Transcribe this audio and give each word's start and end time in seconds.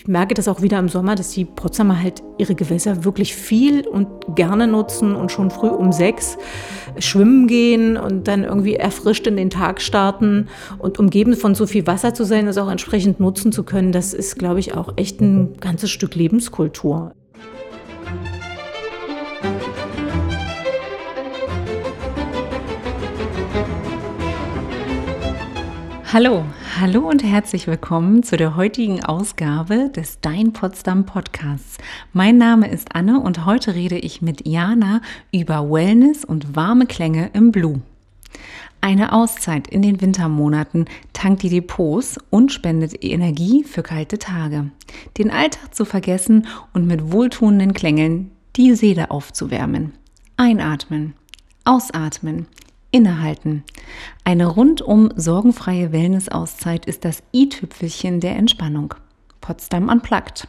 ich 0.00 0.08
merke 0.08 0.32
das 0.32 0.48
auch 0.48 0.62
wieder 0.62 0.78
im 0.78 0.88
Sommer, 0.88 1.14
dass 1.14 1.32
die 1.32 1.44
Potsdamer 1.44 2.00
halt 2.00 2.22
ihre 2.38 2.54
Gewässer 2.54 3.04
wirklich 3.04 3.34
viel 3.34 3.86
und 3.86 4.08
gerne 4.34 4.66
nutzen 4.66 5.14
und 5.14 5.30
schon 5.30 5.50
früh 5.50 5.68
um 5.68 5.92
sechs 5.92 6.38
schwimmen 6.98 7.46
gehen 7.46 7.98
und 7.98 8.26
dann 8.26 8.44
irgendwie 8.44 8.76
erfrischt 8.76 9.26
in 9.26 9.36
den 9.36 9.50
Tag 9.50 9.82
starten 9.82 10.48
und 10.78 10.98
umgeben 10.98 11.36
von 11.36 11.54
so 11.54 11.66
viel 11.66 11.86
Wasser 11.86 12.14
zu 12.14 12.24
sein, 12.24 12.46
das 12.46 12.56
auch 12.56 12.70
entsprechend 12.70 13.20
nutzen 13.20 13.52
zu 13.52 13.62
können, 13.62 13.92
das 13.92 14.14
ist, 14.14 14.38
glaube 14.38 14.58
ich, 14.58 14.74
auch 14.74 14.94
echt 14.96 15.20
ein 15.20 15.58
ganzes 15.60 15.90
Stück 15.90 16.14
Lebenskultur. 16.14 17.12
Hallo, 26.12 26.44
hallo 26.80 27.08
und 27.08 27.22
herzlich 27.22 27.68
willkommen 27.68 28.24
zu 28.24 28.36
der 28.36 28.56
heutigen 28.56 29.04
Ausgabe 29.04 29.90
des 29.94 30.20
Dein 30.20 30.52
Potsdam 30.52 31.06
Podcasts. 31.06 31.78
Mein 32.12 32.36
Name 32.36 32.68
ist 32.68 32.96
Anne 32.96 33.20
und 33.20 33.46
heute 33.46 33.76
rede 33.76 33.96
ich 33.96 34.20
mit 34.20 34.44
Jana 34.44 35.02
über 35.32 35.70
Wellness 35.70 36.24
und 36.24 36.56
warme 36.56 36.86
Klänge 36.86 37.30
im 37.32 37.52
Blue. 37.52 37.80
Eine 38.80 39.12
Auszeit 39.12 39.68
in 39.68 39.82
den 39.82 40.00
Wintermonaten 40.00 40.86
tankt 41.12 41.44
die 41.44 41.48
Depots 41.48 42.18
und 42.28 42.50
spendet 42.50 43.04
Energie 43.04 43.62
für 43.62 43.84
kalte 43.84 44.18
Tage. 44.18 44.72
Den 45.16 45.30
Alltag 45.30 45.76
zu 45.76 45.84
vergessen 45.84 46.48
und 46.74 46.88
mit 46.88 47.12
wohltuenden 47.12 47.72
Klängeln 47.72 48.32
die 48.56 48.74
Seele 48.74 49.12
aufzuwärmen. 49.12 49.92
Einatmen, 50.36 51.14
ausatmen, 51.64 52.46
Innehalten. 52.90 53.64
Eine 54.24 54.46
rundum 54.46 55.10
sorgenfreie 55.16 55.92
Wellness-Auszeit 55.92 56.86
ist 56.86 57.04
das 57.04 57.22
i-Tüpfelchen 57.32 58.20
der 58.20 58.36
Entspannung. 58.36 58.94
Potsdam 59.40 59.88
unplugged. 59.88 60.48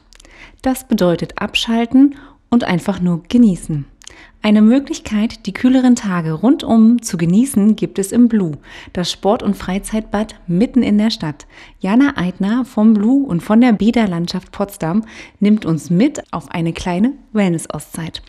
Das 0.61 0.87
bedeutet 0.87 1.41
abschalten 1.41 2.15
und 2.49 2.63
einfach 2.63 2.99
nur 2.99 3.23
genießen. 3.23 3.85
Eine 4.43 4.63
Möglichkeit, 4.63 5.45
die 5.45 5.53
kühleren 5.53 5.95
Tage 5.95 6.33
rundum 6.33 7.01
zu 7.01 7.17
genießen, 7.17 7.75
gibt 7.75 7.99
es 7.99 8.11
im 8.11 8.27
Blue, 8.27 8.57
das 8.91 9.11
Sport- 9.11 9.43
und 9.43 9.55
Freizeitbad 9.55 10.35
mitten 10.47 10.81
in 10.81 10.97
der 10.97 11.11
Stadt. 11.11 11.45
Jana 11.79 12.17
Eitner 12.17 12.65
vom 12.65 12.95
Blue 12.95 13.25
und 13.25 13.41
von 13.41 13.61
der 13.61 13.73
Bäderlandschaft 13.73 14.51
Potsdam 14.51 15.05
nimmt 15.39 15.65
uns 15.65 15.91
mit 15.91 16.23
auf 16.33 16.49
eine 16.49 16.73
kleine 16.73 17.13
Wellness-Auszeit. 17.33 18.23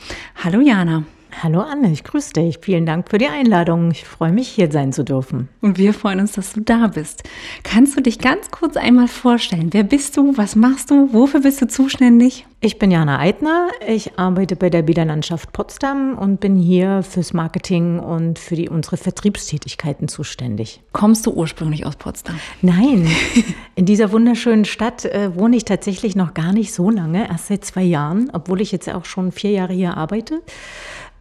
Hallo 0.45 0.61
Jana. 0.61 1.05
Hallo 1.41 1.61
Anne, 1.61 1.91
ich 1.91 2.05
grüße 2.05 2.35
dich. 2.35 2.59
Vielen 2.61 2.87
Dank 2.87 3.09
für 3.09 3.19
die 3.19 3.27
Einladung. 3.27 3.91
Ich 3.91 4.05
freue 4.05 4.33
mich, 4.33 4.49
hier 4.49 4.71
sein 4.71 4.93
zu 4.93 5.03
dürfen. 5.03 5.49
Und 5.61 5.79
wir 5.79 5.95
freuen 5.95 6.21
uns, 6.21 6.33
dass 6.33 6.53
du 6.53 6.61
da 6.61 6.89
bist. 6.89 7.23
Kannst 7.65 7.97
du 7.97 8.03
dich 8.03 8.19
ganz 8.19 8.51
kurz 8.51 8.77
einmal 8.77 9.09
vorstellen? 9.09 9.69
Wer 9.73 9.83
bist 9.83 10.17
du? 10.17 10.37
Was 10.37 10.55
machst 10.57 10.91
du? 10.91 11.13
Wofür 11.13 11.41
bist 11.41 11.61
du 11.63 11.67
zuständig? 11.67 12.47
Ich 12.61 12.79
bin 12.79 12.93
Jana 12.93 13.19
Eitner. 13.19 13.71
Ich 13.89 14.19
arbeite 14.21 14.55
bei 14.55 14.71
der 14.71 14.83
Bäderlandschaft 14.83 15.53
Potsdam 15.53 16.17
und 16.17 16.39
bin 16.39 16.55
hier 16.55 17.03
fürs 17.03 17.33
Marketing 17.33 17.99
und 17.99 18.39
für 18.39 18.55
die, 18.55 18.69
unsere 18.69 18.97
Vertriebstätigkeiten 18.97 20.07
zuständig. 20.07 20.81
Kommst 20.93 21.27
du 21.27 21.33
ursprünglich 21.33 21.87
aus 21.87 21.97
Potsdam? 21.97 22.39
Nein. 22.61 23.09
In 23.75 23.85
dieser 23.85 24.13
wunderschönen 24.13 24.65
Stadt 24.65 25.07
äh, 25.07 25.35
wohne 25.35 25.57
ich 25.57 25.65
tatsächlich 25.65 26.15
noch 26.15 26.35
gar 26.35 26.53
nicht 26.53 26.73
so 26.73 26.89
lange, 26.89 27.29
erst 27.29 27.49
seit 27.49 27.65
zwei 27.65 27.83
Jahren, 27.83 28.31
obwohl 28.33 28.61
ich 28.61 28.71
jetzt 28.71 28.89
auch 28.89 29.07
schon 29.07 29.33
vier 29.33 29.51
Jahre 29.51 29.73
hier 29.73 29.97
arbeite. 29.97 30.41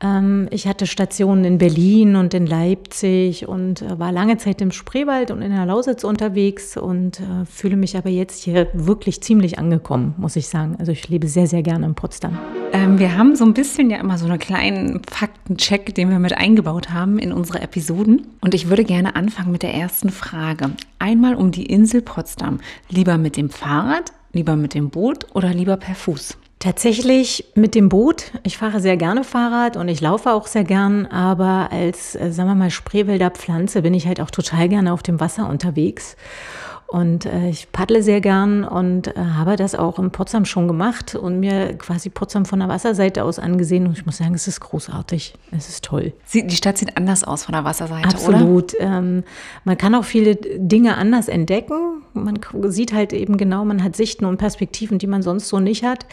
Ähm, 0.01 0.47
ich 0.51 0.67
hatte 0.67 0.87
Stationen 0.87 1.45
in 1.45 1.57
Berlin 1.57 2.15
und 2.15 2.33
in 2.33 2.47
Leipzig 2.47 3.47
und 3.47 3.81
äh, 3.81 3.99
war 3.99 4.11
lange 4.11 4.37
Zeit 4.37 4.61
im 4.61 4.71
Spreewald 4.71 5.31
und 5.31 5.41
in 5.41 5.51
der 5.51 5.65
Lausitz 5.65 6.03
unterwegs 6.03 6.75
und 6.75 7.19
äh, 7.19 7.45
fühle 7.45 7.75
mich 7.75 7.95
aber 7.95 8.09
jetzt 8.09 8.43
hier 8.43 8.67
wirklich 8.73 9.21
ziemlich 9.21 9.59
angekommen, 9.59 10.15
muss 10.17 10.35
ich 10.35 10.47
sagen. 10.47 10.75
Also 10.79 10.91
ich 10.91 11.07
lebe 11.09 11.27
sehr, 11.27 11.47
sehr 11.47 11.61
gerne 11.61 11.85
in 11.85 11.95
Potsdam. 11.95 12.37
Ähm, 12.73 12.97
wir 12.97 13.17
haben 13.17 13.35
so 13.35 13.45
ein 13.45 13.53
bisschen 13.53 13.89
ja 13.89 13.97
immer 13.97 14.17
so 14.17 14.25
einen 14.25 14.39
kleinen 14.39 15.01
Faktencheck, 15.09 15.93
den 15.93 16.09
wir 16.09 16.19
mit 16.19 16.35
eingebaut 16.35 16.89
haben 16.89 17.19
in 17.19 17.31
unsere 17.31 17.61
Episoden. 17.61 18.27
Und 18.41 18.53
ich 18.53 18.69
würde 18.69 18.83
gerne 18.83 19.15
anfangen 19.15 19.51
mit 19.51 19.61
der 19.61 19.73
ersten 19.73 20.09
Frage. 20.09 20.71
Einmal 20.97 21.35
um 21.35 21.51
die 21.51 21.65
Insel 21.65 22.01
Potsdam. 22.01 22.59
Lieber 22.89 23.17
mit 23.17 23.37
dem 23.37 23.49
Fahrrad, 23.49 24.11
lieber 24.33 24.55
mit 24.55 24.73
dem 24.73 24.89
Boot 24.89 25.27
oder 25.35 25.53
lieber 25.53 25.77
per 25.77 25.95
Fuß? 25.95 26.37
Tatsächlich 26.61 27.45
mit 27.55 27.73
dem 27.73 27.89
Boot. 27.89 28.25
Ich 28.43 28.59
fahre 28.59 28.79
sehr 28.79 28.95
gerne 28.95 29.23
Fahrrad 29.23 29.77
und 29.77 29.87
ich 29.87 29.99
laufe 29.99 30.29
auch 30.29 30.45
sehr 30.45 30.63
gern, 30.63 31.07
aber 31.07 31.69
als, 31.71 32.13
äh, 32.13 32.31
sagen 32.31 32.49
wir 32.49 32.55
mal, 32.55 32.69
Spreewälder 32.69 33.31
Pflanze 33.31 33.81
bin 33.81 33.95
ich 33.95 34.05
halt 34.05 34.21
auch 34.21 34.29
total 34.29 34.69
gerne 34.69 34.93
auf 34.93 35.01
dem 35.01 35.19
Wasser 35.19 35.49
unterwegs. 35.49 36.15
Und 36.91 37.25
äh, 37.25 37.47
ich 37.47 37.71
paddle 37.71 38.03
sehr 38.03 38.19
gern 38.19 38.65
und 38.65 39.15
äh, 39.15 39.19
habe 39.37 39.55
das 39.55 39.75
auch 39.75 39.97
in 39.97 40.11
Potsdam 40.11 40.43
schon 40.43 40.67
gemacht 40.67 41.15
und 41.15 41.39
mir 41.39 41.77
quasi 41.77 42.09
Potsdam 42.09 42.43
von 42.43 42.59
der 42.59 42.67
Wasserseite 42.67 43.23
aus 43.23 43.39
angesehen. 43.39 43.87
Und 43.87 43.97
ich 43.97 44.05
muss 44.05 44.17
sagen, 44.17 44.33
es 44.33 44.45
ist 44.45 44.59
großartig. 44.59 45.33
Es 45.51 45.69
ist 45.69 45.85
toll. 45.85 46.11
Sie, 46.25 46.45
die 46.45 46.55
Stadt 46.57 46.77
sieht 46.77 46.97
anders 46.97 47.23
aus 47.23 47.45
von 47.45 47.53
der 47.53 47.63
Wasserseite, 47.63 48.09
Absolut. 48.09 48.73
oder? 48.73 48.83
Ähm, 48.83 49.23
man 49.63 49.77
kann 49.77 49.95
auch 49.95 50.03
viele 50.03 50.35
Dinge 50.35 50.97
anders 50.97 51.29
entdecken. 51.29 52.03
Man 52.13 52.41
sieht 52.63 52.91
halt 52.91 53.13
eben 53.13 53.37
genau, 53.37 53.63
man 53.63 53.81
hat 53.85 53.95
Sichten 53.95 54.25
und 54.25 54.35
Perspektiven, 54.35 54.99
die 54.99 55.07
man 55.07 55.21
sonst 55.21 55.47
so 55.47 55.61
nicht 55.61 55.85
hat. 55.85 56.05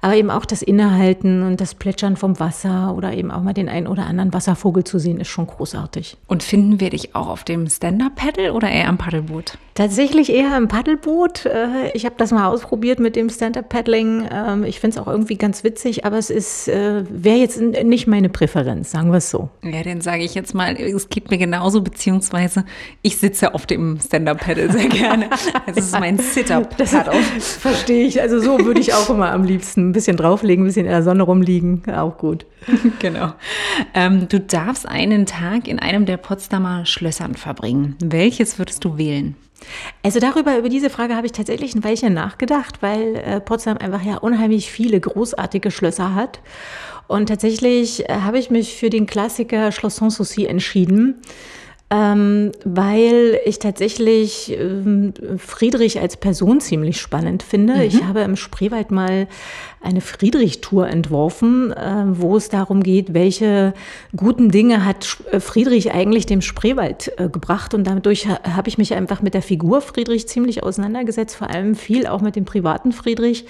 Aber 0.00 0.14
eben 0.16 0.30
auch 0.30 0.46
das 0.46 0.62
Innehalten 0.62 1.42
und 1.42 1.60
das 1.60 1.74
Plätschern 1.74 2.16
vom 2.16 2.40
Wasser 2.40 2.94
oder 2.96 3.12
eben 3.12 3.30
auch 3.30 3.42
mal 3.42 3.52
den 3.52 3.68
einen 3.68 3.86
oder 3.86 4.06
anderen 4.06 4.32
Wasservogel 4.32 4.84
zu 4.84 4.98
sehen, 4.98 5.20
ist 5.20 5.28
schon 5.28 5.46
großartig. 5.46 6.16
Und 6.26 6.42
finden 6.42 6.80
wir 6.80 6.88
dich 6.88 7.14
auch 7.14 7.28
auf 7.28 7.44
dem 7.44 7.68
Stand-Up-Paddle 7.68 8.54
oder 8.54 8.70
eher 8.70 8.88
am 8.88 8.96
Paddelboot? 8.96 9.58
Tatsächlich 9.74 10.21
eigentlich 10.22 10.36
eher 10.36 10.56
im 10.56 10.68
Paddelboot. 10.68 11.46
Äh, 11.46 11.90
ich 11.94 12.04
habe 12.04 12.14
das 12.16 12.30
mal 12.30 12.46
ausprobiert 12.46 13.00
mit 13.00 13.16
dem 13.16 13.28
Stand-Up-Paddling. 13.28 14.28
Ähm, 14.32 14.64
ich 14.64 14.78
finde 14.78 14.96
es 14.96 15.02
auch 15.02 15.08
irgendwie 15.08 15.36
ganz 15.36 15.64
witzig, 15.64 16.04
aber 16.04 16.16
es 16.18 16.30
ist, 16.30 16.68
äh, 16.68 17.04
wäre 17.08 17.38
jetzt 17.38 17.60
nicht 17.60 18.06
meine 18.06 18.28
Präferenz, 18.28 18.92
sagen 18.92 19.10
wir 19.10 19.18
es 19.18 19.30
so. 19.30 19.48
Ja, 19.62 19.82
dann 19.82 20.00
sage 20.00 20.22
ich 20.22 20.34
jetzt 20.34 20.54
mal, 20.54 20.76
es 20.76 21.08
geht 21.08 21.30
mir 21.30 21.38
genauso, 21.38 21.80
beziehungsweise 21.80 22.64
ich 23.02 23.18
sitze 23.18 23.54
auf 23.54 23.66
dem 23.66 23.98
Stand-Up-Paddle 24.00 24.70
sehr 24.70 24.88
gerne. 24.88 25.28
Das 25.66 25.86
ist 25.86 25.98
mein 25.98 26.18
Sit-Up-Paddle. 26.18 27.20
Verstehe 27.40 28.06
ich. 28.06 28.20
Also 28.20 28.38
so 28.38 28.64
würde 28.64 28.80
ich 28.80 28.94
auch 28.94 29.10
immer 29.10 29.32
am 29.32 29.42
liebsten 29.42 29.88
ein 29.88 29.92
bisschen 29.92 30.16
drauflegen, 30.16 30.64
ein 30.64 30.68
bisschen 30.68 30.86
in 30.86 30.92
der 30.92 31.02
Sonne 31.02 31.24
rumliegen. 31.24 31.82
Auch 31.92 32.16
gut. 32.16 32.46
genau. 33.00 33.32
Ähm, 33.92 34.28
du 34.28 34.38
darfst 34.38 34.86
einen 34.86 35.26
Tag 35.26 35.66
in 35.66 35.80
einem 35.80 36.06
der 36.06 36.16
Potsdamer 36.16 36.86
Schlössern 36.86 37.34
verbringen. 37.34 37.96
Welches 38.00 38.58
würdest 38.60 38.84
du 38.84 38.98
wählen? 38.98 39.34
Also 40.02 40.20
darüber, 40.20 40.58
über 40.58 40.68
diese 40.68 40.90
Frage 40.90 41.16
habe 41.16 41.26
ich 41.26 41.32
tatsächlich 41.32 41.74
ein 41.74 41.84
Weilchen 41.84 42.14
nachgedacht, 42.14 42.82
weil 42.82 43.16
äh, 43.16 43.40
Potsdam 43.40 43.78
einfach 43.78 44.02
ja 44.02 44.18
unheimlich 44.18 44.70
viele 44.70 45.00
großartige 45.00 45.70
Schlösser 45.70 46.14
hat. 46.14 46.40
Und 47.08 47.26
tatsächlich 47.26 48.08
äh, 48.08 48.14
habe 48.22 48.38
ich 48.38 48.50
mich 48.50 48.76
für 48.76 48.90
den 48.90 49.06
Klassiker 49.06 49.72
Schloss 49.72 49.96
Sanssouci 49.96 50.46
entschieden 50.46 51.22
ähm, 51.92 52.52
weil 52.64 53.38
ich 53.44 53.58
tatsächlich 53.58 54.56
ähm, 54.58 55.12
Friedrich 55.36 56.00
als 56.00 56.16
Person 56.16 56.58
ziemlich 56.58 56.98
spannend 56.98 57.42
finde. 57.42 57.74
Mhm. 57.74 57.80
Ich 57.82 58.04
habe 58.04 58.20
im 58.20 58.36
Spreewald 58.36 58.90
mal 58.90 59.28
eine 59.82 60.00
Friedrich-Tour 60.00 60.88
entworfen, 60.88 61.70
äh, 61.70 62.04
wo 62.06 62.38
es 62.38 62.48
darum 62.48 62.82
geht, 62.82 63.12
welche 63.12 63.74
guten 64.16 64.50
Dinge 64.50 64.86
hat 64.86 65.18
äh, 65.32 65.38
Friedrich 65.38 65.92
eigentlich 65.92 66.24
dem 66.24 66.40
Spreewald 66.40 67.12
äh, 67.18 67.28
gebracht. 67.28 67.74
Und 67.74 67.86
dadurch 67.86 68.26
ha 68.26 68.40
habe 68.56 68.70
ich 68.70 68.78
mich 68.78 68.94
einfach 68.94 69.20
mit 69.20 69.34
der 69.34 69.42
Figur 69.42 69.82
Friedrich 69.82 70.26
ziemlich 70.28 70.62
auseinandergesetzt, 70.62 71.36
vor 71.36 71.50
allem 71.50 71.74
viel 71.74 72.06
auch 72.06 72.22
mit 72.22 72.36
dem 72.36 72.46
privaten 72.46 72.92
Friedrich. 72.92 73.44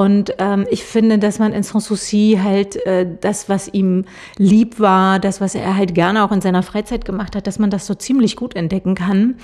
Und 0.00 0.32
ähm, 0.38 0.66
ich 0.70 0.82
finde, 0.82 1.18
dass 1.18 1.38
man 1.38 1.52
in 1.52 1.62
Sanssouci 1.62 2.38
halt 2.42 2.74
äh, 2.86 3.06
das, 3.20 3.50
was 3.50 3.68
ihm 3.68 4.06
lieb 4.38 4.80
war, 4.80 5.18
das, 5.18 5.42
was 5.42 5.54
er 5.54 5.76
halt 5.76 5.94
gerne 5.94 6.24
auch 6.24 6.32
in 6.32 6.40
seiner 6.40 6.62
Freizeit 6.62 7.04
gemacht 7.04 7.36
hat, 7.36 7.46
dass 7.46 7.58
man 7.58 7.68
das 7.68 7.86
so 7.86 7.92
ziemlich 7.92 8.34
gut 8.34 8.56
entdecken 8.56 8.94
kann. 8.94 9.34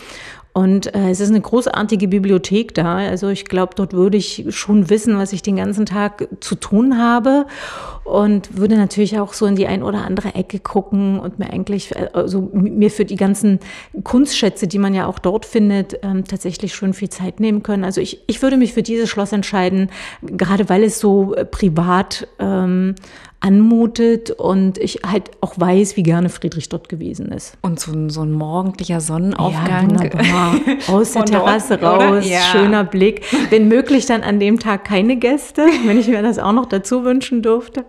Und 0.57 0.95
äh, 0.95 1.11
es 1.11 1.21
ist 1.21 1.29
eine 1.29 1.43
großartige 1.43 2.09
Bibliothek 2.09 2.73
da. 2.73 2.97
Also 2.97 3.29
ich 3.29 3.45
glaube, 3.45 3.75
dort 3.77 3.93
würde 3.93 4.17
ich 4.17 4.47
schon 4.49 4.89
wissen, 4.89 5.19
was 5.19 5.35
ich 5.35 5.43
den 5.43 5.57
ganzen 5.57 5.85
Tag 5.85 6.29
zu 6.41 6.55
tun 6.55 6.97
habe 6.97 7.45
und 8.05 8.57
würde 8.57 8.79
natürlich 8.79 9.19
auch 9.19 9.35
so 9.35 9.45
in 9.45 9.55
die 9.55 9.67
ein 9.67 9.83
oder 9.83 10.07
andere 10.07 10.35
Ecke 10.35 10.59
gucken 10.59 11.21
und 11.21 11.39
mir 11.39 11.51
eigentlich, 11.53 11.93
also 12.15 12.49
mir 12.55 12.91
für 12.91 13.05
die 13.05 13.17
ganzen 13.17 13.61
Kunstschätze, 14.03 14.67
die 14.67 14.79
man 14.79 14.95
ja 14.95 15.05
auch 15.05 15.19
dort 15.19 15.45
findet, 15.45 15.99
ähm, 16.03 16.25
tatsächlich 16.25 16.75
schon 16.75 16.95
viel 16.95 17.11
Zeit 17.11 17.39
nehmen 17.39 17.63
können. 17.63 17.85
Also 17.85 18.01
ich, 18.01 18.23
ich 18.27 18.41
würde 18.41 18.57
mich 18.57 18.73
für 18.73 18.83
dieses 18.83 19.11
Schloss 19.11 19.33
entscheiden, 19.33 19.91
gerade 20.23 20.71
weil 20.71 20.85
es 20.85 20.99
so 21.01 21.35
äh, 21.35 21.45
privat 21.45 22.29
ähm, 22.39 22.95
anmutet 23.41 24.31
und 24.31 24.79
ich 24.79 25.01
halt 25.07 25.31
auch 25.41 25.59
weiß, 25.59 25.97
wie 25.97 26.03
gerne 26.03 26.29
Friedrich 26.29 26.69
dort 26.69 26.89
gewesen 26.89 27.33
ist. 27.33 27.57
Und 27.63 27.79
so, 27.79 27.93
ein, 27.93 28.11
so 28.11 28.23
ein 28.23 28.33
morgendlicher 28.33 29.01
Sonnenaufgang. 29.01 29.99
Ja, 30.03 30.55
Aus 30.89 31.13
der 31.13 31.25
Terrasse 31.27 31.79
dort, 31.79 32.03
raus, 32.03 32.29
ja. 32.29 32.41
schöner 32.41 32.85
Blick. 32.85 33.23
Wenn 33.51 33.69
möglich 33.69 34.07
dann 34.07 34.23
an 34.23 34.41
dem 34.41 34.59
Tag 34.59 34.85
keine 34.85 35.17
Gäste, 35.17 35.63
wenn 35.85 35.99
ich 35.99 36.09
mir 36.09 36.23
das 36.23 36.39
auch 36.39 36.53
noch 36.53 36.67
dazu 36.67 37.05
wünschen 37.05 37.43
durfte. 37.43 37.85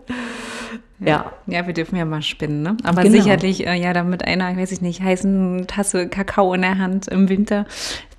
Ja. 0.99 1.31
Ja, 1.45 1.67
wir 1.67 1.73
dürfen 1.75 1.95
ja 1.95 2.05
mal 2.05 2.23
spinnen, 2.23 2.63
ne? 2.63 2.75
Aber 2.83 3.03
Genau. 3.03 3.15
sicherlich, 3.21 3.67
äh, 3.67 3.75
ja, 3.75 3.93
dann 3.93 4.09
mit 4.09 4.25
einer, 4.25 4.57
weiß 4.57 4.71
ich 4.71 4.81
nicht, 4.81 4.99
heißen 5.01 5.65
Tasse 5.67 6.07
Kakao 6.09 6.53
in 6.55 6.63
der 6.63 6.79
Hand 6.79 7.07
im 7.07 7.29
Winter. 7.29 7.67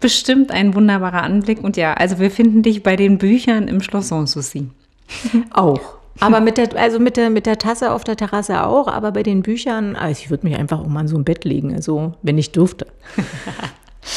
Bestimmt 0.01 0.53
ein 0.53 0.75
wunderbarer 0.77 1.25
Anblick. 1.25 1.63
Und 1.63 1.77
ja, 1.77 1.95
also 1.95 2.21
wir 2.21 2.31
finden 2.31 2.63
dich 2.63 2.85
bei 2.85 2.95
den 2.95 3.19
Büchern 3.19 3.67
im 3.67 3.81
Schloss 3.83 4.09
Sanssouci. 4.09 4.69
Auch. 5.53 5.98
Aber 6.21 6.41
mit 6.41 6.59
der, 6.59 6.77
also 6.77 6.99
mit 6.99 7.17
der, 7.17 7.31
mit 7.31 7.47
der 7.47 7.59
Tasse 7.59 7.93
auf 7.93 8.05
der 8.05 8.17
Terrasse 8.17 8.65
auch, 8.65 8.89
aber 8.89 9.13
bei 9.13 9.23
den 9.23 9.43
Büchern, 9.43 9.97
also 9.97 10.21
ich 10.21 10.31
würde 10.31 10.47
mich 10.47 10.59
einfach 10.59 10.81
auch 10.81 10.89
mal 10.89 11.03
in 11.03 11.09
so 11.09 11.17
ein 11.17 11.25
Bett 11.25 11.45
legen, 11.45 11.75
also 11.75 12.15
wenn 12.23 12.39
ich 12.39 12.53
dürfte. 12.53 12.87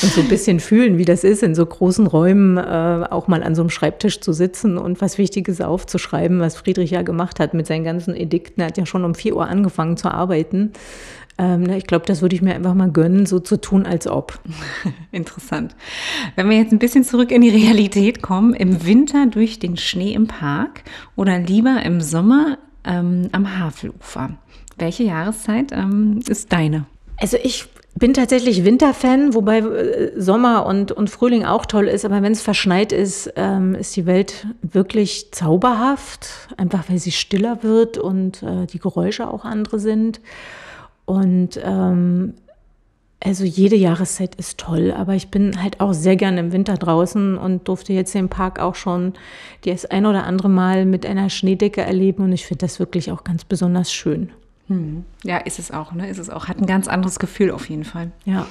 Und 0.04 0.14
so 0.14 0.22
ein 0.22 0.30
bisschen 0.30 0.60
fühlen, 0.62 0.98
wie 0.98 1.06
das 1.06 1.24
ist, 1.24 1.44
in 1.44 1.54
so 1.54 1.66
großen 1.66 2.08
Räumen 2.08 2.58
äh, 2.58 3.06
auch 3.10 3.28
mal 3.28 3.44
an 3.44 3.56
so 3.56 3.62
einem 3.62 3.70
Schreibtisch 3.70 4.22
zu 4.22 4.32
sitzen 4.32 4.78
und 4.78 5.02
was 5.02 5.18
Wichtiges 5.18 5.60
aufzuschreiben, 5.60 6.40
was 6.40 6.56
Friedrich 6.56 6.92
ja 6.92 7.02
gemacht 7.02 7.40
hat 7.42 7.54
mit 7.54 7.68
seinen 7.68 7.84
ganzen 7.84 8.16
Edikten. 8.16 8.62
Er 8.62 8.68
hat 8.68 8.78
ja 8.78 8.86
schon 8.86 9.04
um 9.04 9.16
4 9.16 9.36
Uhr 9.36 9.48
angefangen 9.48 9.98
zu 9.98 10.10
arbeiten. 10.10 10.72
Ähm, 11.42 11.64
na, 11.64 11.76
ich 11.76 11.88
glaube, 11.88 12.06
das 12.06 12.22
würde 12.22 12.36
ich 12.36 12.44
mir 12.44 12.54
einfach 12.54 12.76
mal 12.76 12.92
gönnen, 12.92 13.26
so 13.26 13.40
zu 13.40 13.60
tun, 13.60 13.88
als 13.88 14.06
ob. 14.06 14.40
Interessant. 15.12 15.76
Wenn 16.36 16.48
wir 16.52 16.58
jetzt 16.58 16.72
ein 16.72 16.78
bisschen 16.78 17.04
zurück 17.04 17.32
in 17.32 17.42
die 17.42 17.50
Realität 17.50 18.22
kommen, 18.22 18.54
im 18.54 18.86
Winter 18.86 19.26
durch 19.26 19.58
den 19.58 19.76
Schnee 19.76 20.14
im 20.14 20.28
Park 20.28 20.84
oder 21.16 21.40
lieber 21.40 21.82
im 21.84 22.00
Sommer 22.00 22.60
ähm, 22.84 23.30
am 23.32 23.58
Havelufer. 23.58 24.38
Welche 24.78 25.04
Jahreszeit 25.04 25.72
ähm, 25.72 26.20
ist 26.28 26.54
deine? 26.54 26.86
Also 27.18 27.38
ich 27.42 27.66
bin 27.96 28.14
tatsächlich 28.14 28.64
Winterfan, 28.64 29.34
wobei 29.34 29.60
äh, 29.60 30.22
Sommer 30.22 30.68
und, 30.68 30.92
und 30.92 31.10
Frühling 31.10 31.44
auch 31.44 31.66
toll 31.66 31.88
ist, 31.88 32.06
aber 32.06 32.22
wenn 32.22 32.34
es 32.34 32.44
verschneit 32.44 32.92
ist, 32.92 33.34
ähm, 33.36 33.74
ist 33.74 33.96
die 33.96 34.06
Welt 34.06 34.46
wirklich 34.62 35.32
zauberhaft, 35.32 36.50
einfach 36.58 36.84
weil 36.88 37.00
sie 37.00 37.12
stiller 37.12 37.64
wird 37.64 37.98
und 37.98 38.44
äh, 38.44 38.68
die 38.68 38.80
Geräusche 38.80 39.28
auch 39.28 39.44
andere 39.44 39.80
sind. 39.80 40.22
Und 41.06 41.60
ähm, 41.64 42.34
also 43.24 43.44
jede 43.44 43.76
Jahreszeit 43.76 44.36
ist 44.36 44.58
toll, 44.58 44.92
aber 44.92 45.14
ich 45.14 45.30
bin 45.30 45.62
halt 45.62 45.80
auch 45.80 45.94
sehr 45.94 46.16
gerne 46.16 46.40
im 46.40 46.52
Winter 46.52 46.76
draußen 46.76 47.38
und 47.38 47.68
durfte 47.68 47.94
jetzt 47.94 48.16
den 48.16 48.30
Park 48.30 48.60
auch 48.60 48.76
schon 48.76 49.14
das 49.64 49.86
ein 49.86 50.08
oder 50.08 50.24
andere 50.24 50.50
Mal 50.50 50.86
mit 50.86 51.06
einer 51.06 51.30
Schneedecke 51.30 51.82
erleben 51.82 52.24
und 52.24 52.34
ich 52.34 52.46
finde 52.48 52.66
das 52.66 52.80
wirklich 52.80 53.12
auch 53.12 53.24
ganz 53.24 53.46
besonders 53.46 53.94
schön. 53.94 54.32
Ja, 55.24 55.38
ist 55.38 55.60
es 55.60 55.70
auch, 55.72 55.92
ne? 55.92 56.10
Ist 56.10 56.18
es 56.18 56.30
auch. 56.30 56.48
Hat 56.48 56.60
ein 56.60 56.66
ganz 56.66 56.88
anderes 56.88 57.20
Gefühl 57.20 57.52
auf 57.52 57.70
jeden 57.70 57.84
Fall. 57.84 58.12
Ja. 58.26 58.48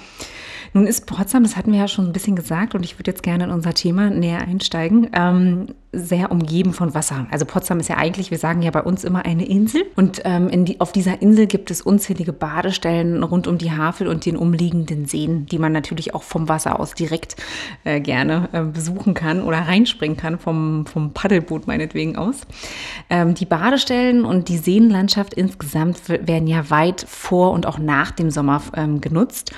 Nun 0.73 0.87
ist 0.87 1.07
Potsdam, 1.07 1.43
das 1.43 1.57
hatten 1.57 1.73
wir 1.73 1.81
ja 1.81 1.89
schon 1.89 2.07
ein 2.07 2.13
bisschen 2.13 2.37
gesagt 2.37 2.75
und 2.75 2.85
ich 2.85 2.99
würde 2.99 3.11
jetzt 3.11 3.23
gerne 3.23 3.45
in 3.45 3.51
unser 3.51 3.75
Thema 3.75 4.09
näher 4.09 4.41
einsteigen, 4.41 5.11
ähm, 5.13 5.67
sehr 5.93 6.31
umgeben 6.31 6.73
von 6.73 6.95
Wasser. 6.95 7.27
Also 7.33 7.45
Potsdam 7.45 7.81
ist 7.81 7.89
ja 7.89 7.97
eigentlich, 7.97 8.31
wir 8.31 8.39
sagen 8.39 8.63
ja 8.63 8.71
bei 8.71 8.83
uns 8.83 9.03
immer 9.03 9.25
eine 9.25 9.45
Insel 9.47 9.83
und 9.97 10.23
ähm, 10.25 10.65
die, 10.65 10.81
auf 10.81 10.93
dieser 10.93 11.21
Insel 11.21 11.49
gibt 11.49 11.73
es 11.73 11.83
unzählige 11.83 12.33
Badestellen 12.33 13.25
rund 13.25 13.49
um 13.49 13.59
die 13.59 13.73
Havel 13.73 14.07
und 14.07 14.25
den 14.25 14.37
umliegenden 14.37 15.07
Seen, 15.07 15.47
die 15.47 15.59
man 15.59 15.73
natürlich 15.73 16.15
auch 16.15 16.23
vom 16.23 16.49
Wasser 16.49 16.79
aus 16.79 16.95
direkt 16.95 17.35
äh, 17.83 18.01
gerne 18.01 18.49
äh, 18.53 18.63
besuchen 18.63 19.15
kann 19.15 19.43
oder 19.43 19.59
reinspringen 19.59 20.17
kann, 20.17 20.39
vom, 20.39 20.87
vom 20.87 21.13
Paddelboot 21.13 21.67
meinetwegen 21.67 22.17
aus. 22.17 22.43
Ähm, 23.09 23.35
die 23.35 23.47
Badestellen 23.47 24.25
und 24.25 24.49
die 24.49 24.59
Seenlandschaft 24.59 25.35
insgesamt 25.35 26.09
werden 26.09 26.47
ja 26.47 26.71
weit 26.71 27.05
vor 27.09 27.51
und 27.51 27.67
auch 27.67 27.79
nach 27.79 28.13
dem 28.13 28.31
Sommer 28.31 28.63
ähm, 28.77 29.01
genutzt. 29.01 29.53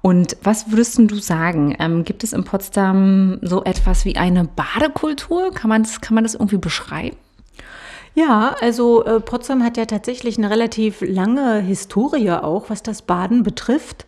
Und 0.00 0.36
was 0.42 0.70
würdest 0.70 0.98
du 0.98 1.16
sagen? 1.16 1.76
Ähm, 1.78 2.04
gibt 2.04 2.22
es 2.24 2.32
in 2.32 2.44
Potsdam 2.44 3.38
so 3.42 3.64
etwas 3.64 4.04
wie 4.04 4.16
eine 4.16 4.44
Badekultur? 4.44 5.52
Kann 5.52 5.68
man 5.68 5.82
das, 5.82 6.00
kann 6.00 6.14
man 6.14 6.24
das 6.24 6.34
irgendwie 6.34 6.58
beschreiben? 6.58 7.16
Ja, 8.14 8.56
also 8.60 9.04
äh, 9.04 9.20
Potsdam 9.20 9.62
hat 9.62 9.76
ja 9.76 9.86
tatsächlich 9.86 10.38
eine 10.38 10.50
relativ 10.50 11.02
lange 11.02 11.60
Historie 11.60 12.30
auch, 12.30 12.70
was 12.70 12.82
das 12.82 13.02
Baden 13.02 13.42
betrifft. 13.42 14.06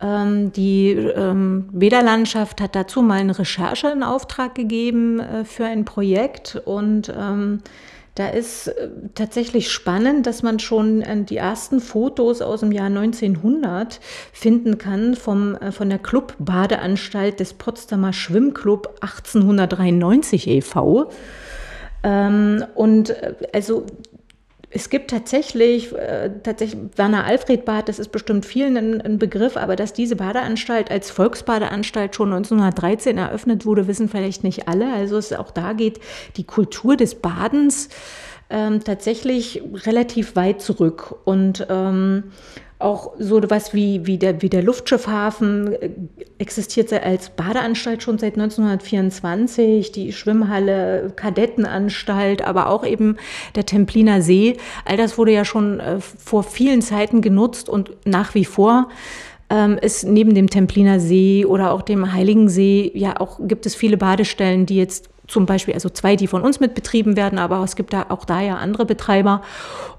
Ähm, 0.00 0.52
die 0.52 0.90
ähm, 0.90 1.68
Bäderlandschaft 1.72 2.60
hat 2.60 2.74
dazu 2.74 3.02
mal 3.02 3.18
eine 3.18 3.38
Recherche 3.38 3.88
in 3.88 4.02
Auftrag 4.02 4.54
gegeben 4.54 5.18
äh, 5.18 5.44
für 5.44 5.64
ein 5.64 5.84
Projekt 5.84 6.60
und 6.64 7.12
ähm, 7.16 7.60
da 8.18 8.28
ist 8.28 8.66
äh, 8.66 8.88
tatsächlich 9.14 9.70
spannend, 9.70 10.26
dass 10.26 10.42
man 10.42 10.58
schon 10.58 11.02
äh, 11.02 11.22
die 11.22 11.36
ersten 11.36 11.80
Fotos 11.80 12.42
aus 12.42 12.60
dem 12.60 12.72
Jahr 12.72 12.86
1900 12.86 14.00
finden 14.32 14.76
kann 14.76 15.14
vom, 15.14 15.54
äh, 15.54 15.70
von 15.70 15.88
der 15.88 16.00
Clubbadeanstalt 16.00 17.38
des 17.38 17.54
Potsdamer 17.54 18.12
Schwimmclub 18.12 18.88
1893 19.00 20.48
e.V. 20.48 21.10
Ähm, 22.02 22.64
und 22.74 23.14
also 23.52 23.86
es 24.70 24.90
gibt 24.90 25.10
tatsächlich, 25.10 25.94
äh, 25.94 26.30
tatsächlich 26.42 26.80
Werner 26.96 27.24
Alfred 27.24 27.64
Bad, 27.64 27.88
das 27.88 27.98
ist 27.98 28.12
bestimmt 28.12 28.44
vielen 28.44 28.76
ein, 28.76 29.00
ein 29.00 29.18
Begriff, 29.18 29.56
aber 29.56 29.76
dass 29.76 29.94
diese 29.94 30.16
Badeanstalt 30.16 30.90
als 30.90 31.10
Volksbadeanstalt 31.10 32.14
schon 32.14 32.32
1913 32.32 33.16
eröffnet 33.16 33.64
wurde, 33.64 33.86
wissen 33.86 34.08
vielleicht 34.08 34.44
nicht 34.44 34.68
alle. 34.68 34.92
Also 34.92 35.16
es 35.16 35.32
auch 35.32 35.50
da 35.50 35.72
geht 35.72 36.00
die 36.36 36.44
Kultur 36.44 36.96
des 36.96 37.14
Badens 37.14 37.88
ähm, 38.50 38.84
tatsächlich 38.84 39.62
relativ 39.86 40.36
weit 40.36 40.60
zurück 40.60 41.14
und 41.24 41.66
ähm, 41.70 42.24
auch 42.78 43.14
so 43.18 43.40
was 43.48 43.74
wie, 43.74 44.06
wie, 44.06 44.18
der, 44.18 44.40
wie 44.40 44.48
der 44.48 44.62
Luftschiffhafen 44.62 45.72
äh, 45.72 45.90
existiert 46.38 46.92
als 46.92 47.30
Badeanstalt 47.30 48.02
schon 48.02 48.18
seit 48.18 48.34
1924, 48.34 49.90
die 49.90 50.12
Schwimmhalle, 50.12 51.12
Kadettenanstalt, 51.16 52.42
aber 52.42 52.68
auch 52.68 52.86
eben 52.86 53.16
der 53.56 53.66
Templiner 53.66 54.22
See. 54.22 54.56
All 54.84 54.96
das 54.96 55.18
wurde 55.18 55.32
ja 55.32 55.44
schon 55.44 55.80
äh, 55.80 55.98
vor 56.00 56.44
vielen 56.44 56.80
Zeiten 56.80 57.20
genutzt 57.20 57.68
und 57.68 57.90
nach 58.04 58.34
wie 58.34 58.44
vor 58.44 58.88
ähm, 59.50 59.78
ist 59.78 60.04
neben 60.04 60.34
dem 60.34 60.48
Templiner 60.48 61.00
See 61.00 61.44
oder 61.44 61.72
auch 61.72 61.82
dem 61.82 62.12
Heiligen 62.12 62.48
See 62.48 62.92
ja 62.94 63.18
auch 63.18 63.40
gibt 63.40 63.66
es 63.66 63.74
viele 63.74 63.96
Badestellen, 63.96 64.66
die 64.66 64.76
jetzt 64.76 65.10
zum 65.26 65.46
Beispiel, 65.46 65.74
also 65.74 65.90
zwei, 65.90 66.16
die 66.16 66.26
von 66.26 66.42
uns 66.42 66.58
mit 66.58 66.74
betrieben 66.74 67.16
werden, 67.16 67.38
aber 67.38 67.62
es 67.62 67.76
gibt 67.76 67.92
da 67.92 68.06
auch 68.08 68.24
da 68.24 68.40
ja 68.40 68.56
andere 68.56 68.86
Betreiber 68.86 69.42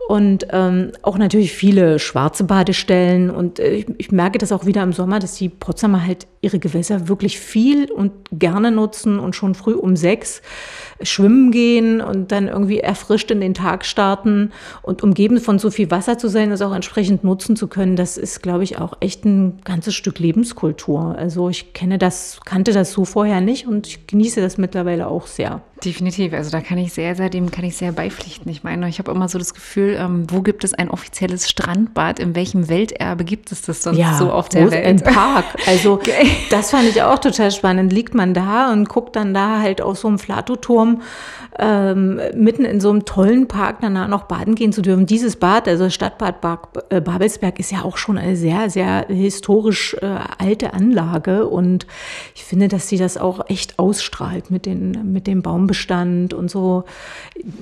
und 0.07 0.47
ähm, 0.51 0.91
auch 1.03 1.17
natürlich 1.17 1.51
viele 1.51 1.99
schwarze 1.99 2.43
Badestellen. 2.43 3.29
Und 3.29 3.59
äh, 3.59 3.69
ich, 3.69 3.85
ich 3.97 4.11
merke 4.11 4.39
das 4.39 4.51
auch 4.51 4.65
wieder 4.65 4.81
im 4.81 4.93
Sommer, 4.93 5.19
dass 5.19 5.35
die 5.35 5.49
Potsdamer 5.49 6.05
halt 6.05 6.25
ihre 6.41 6.57
Gewässer 6.57 7.07
wirklich 7.07 7.39
viel 7.39 7.91
und 7.91 8.11
gerne 8.31 8.71
nutzen 8.71 9.19
und 9.19 9.35
schon 9.35 9.55
früh 9.55 9.73
um 9.73 9.95
sechs 9.95 10.41
schwimmen 11.01 11.51
gehen 11.51 12.01
und 12.01 12.31
dann 12.31 12.47
irgendwie 12.47 12.79
erfrischt 12.79 13.29
in 13.31 13.41
den 13.41 13.53
Tag 13.53 13.85
starten 13.85 14.51
und 14.81 15.03
umgeben 15.03 15.39
von 15.39 15.59
so 15.59 15.69
viel 15.69 15.91
Wasser 15.91 16.17
zu 16.17 16.27
sein, 16.27 16.49
das 16.49 16.61
auch 16.61 16.73
entsprechend 16.73 17.23
nutzen 17.23 17.55
zu 17.55 17.67
können, 17.67 17.95
das 17.95 18.17
ist, 18.17 18.41
glaube 18.41 18.63
ich, 18.63 18.77
auch 18.77 18.93
echt 18.99 19.25
ein 19.25 19.59
ganzes 19.63 19.95
Stück 19.95 20.19
Lebenskultur. 20.19 21.15
Also 21.17 21.49
ich 21.49 21.73
kenne 21.73 21.97
das, 21.97 22.39
kannte 22.45 22.73
das 22.73 22.91
so 22.91 23.05
vorher 23.05 23.41
nicht 23.41 23.67
und 23.67 23.87
ich 23.87 24.07
genieße 24.07 24.41
das 24.41 24.57
mittlerweile 24.57 25.07
auch 25.07 25.27
sehr. 25.27 25.61
Definitiv. 25.83 26.33
Also 26.33 26.51
da 26.51 26.61
kann 26.61 26.77
ich 26.77 26.93
sehr, 26.93 27.15
sehr, 27.15 27.29
dem 27.29 27.51
kann 27.51 27.63
ich 27.63 27.77
sehr 27.77 27.91
beipflichten. 27.91 28.51
Ich 28.51 28.63
meine, 28.63 28.89
ich 28.89 28.99
habe 28.99 29.11
immer 29.11 29.29
so 29.29 29.39
das 29.39 29.53
Gefühl, 29.53 29.97
ähm, 29.99 30.25
wo 30.29 30.41
gibt 30.41 30.63
es 30.63 30.73
ein 30.73 30.89
offizielles 30.89 31.49
Strandbad? 31.49 32.19
In 32.19 32.35
welchem 32.35 32.67
Welterbe 32.67 33.23
gibt 33.23 33.51
es 33.51 33.61
das 33.61 33.83
sonst 33.83 34.17
so 34.17 34.31
auf 34.31 34.49
der 34.49 34.71
Welt? 34.71 34.85
Ein 34.85 34.97
Park. 35.13 35.45
Also 35.67 35.99
das 36.49 36.71
fand 36.71 36.89
ich 36.89 37.01
auch 37.01 37.19
total 37.19 37.51
spannend. 37.51 37.93
Liegt 37.93 38.13
man 38.13 38.33
da 38.33 38.71
und 38.71 38.89
guckt 38.89 39.15
dann 39.15 39.33
da 39.33 39.59
halt 39.59 39.81
auf 39.81 39.97
so 39.97 40.07
einem 40.07 40.19
Flatoturm 40.19 41.01
ähm, 41.57 42.21
mitten 42.35 42.63
in 42.65 42.79
so 42.79 42.89
einem 42.89 43.05
tollen 43.05 43.47
Park 43.47 43.77
danach 43.81 44.07
noch 44.07 44.23
baden 44.23 44.55
gehen 44.55 44.71
zu 44.71 44.81
dürfen. 44.81 45.05
Dieses 45.05 45.35
Bad, 45.35 45.67
also 45.67 45.89
Stadtbad 45.89 46.35
äh, 46.89 47.01
Babelsberg, 47.01 47.59
ist 47.59 47.71
ja 47.71 47.83
auch 47.83 47.97
schon 47.97 48.17
eine 48.17 48.35
sehr, 48.35 48.69
sehr 48.69 49.07
historisch 49.07 49.95
äh, 50.01 50.17
alte 50.37 50.73
Anlage 50.73 51.47
und 51.47 51.87
ich 52.35 52.43
finde, 52.43 52.67
dass 52.67 52.87
sie 52.87 52.97
das 52.97 53.17
auch 53.17 53.49
echt 53.49 53.79
ausstrahlt 53.79 54.51
mit, 54.51 54.65
den, 54.65 55.11
mit 55.11 55.27
dem 55.27 55.41
Baumbestand 55.41 56.33
und 56.33 56.51
so 56.51 56.83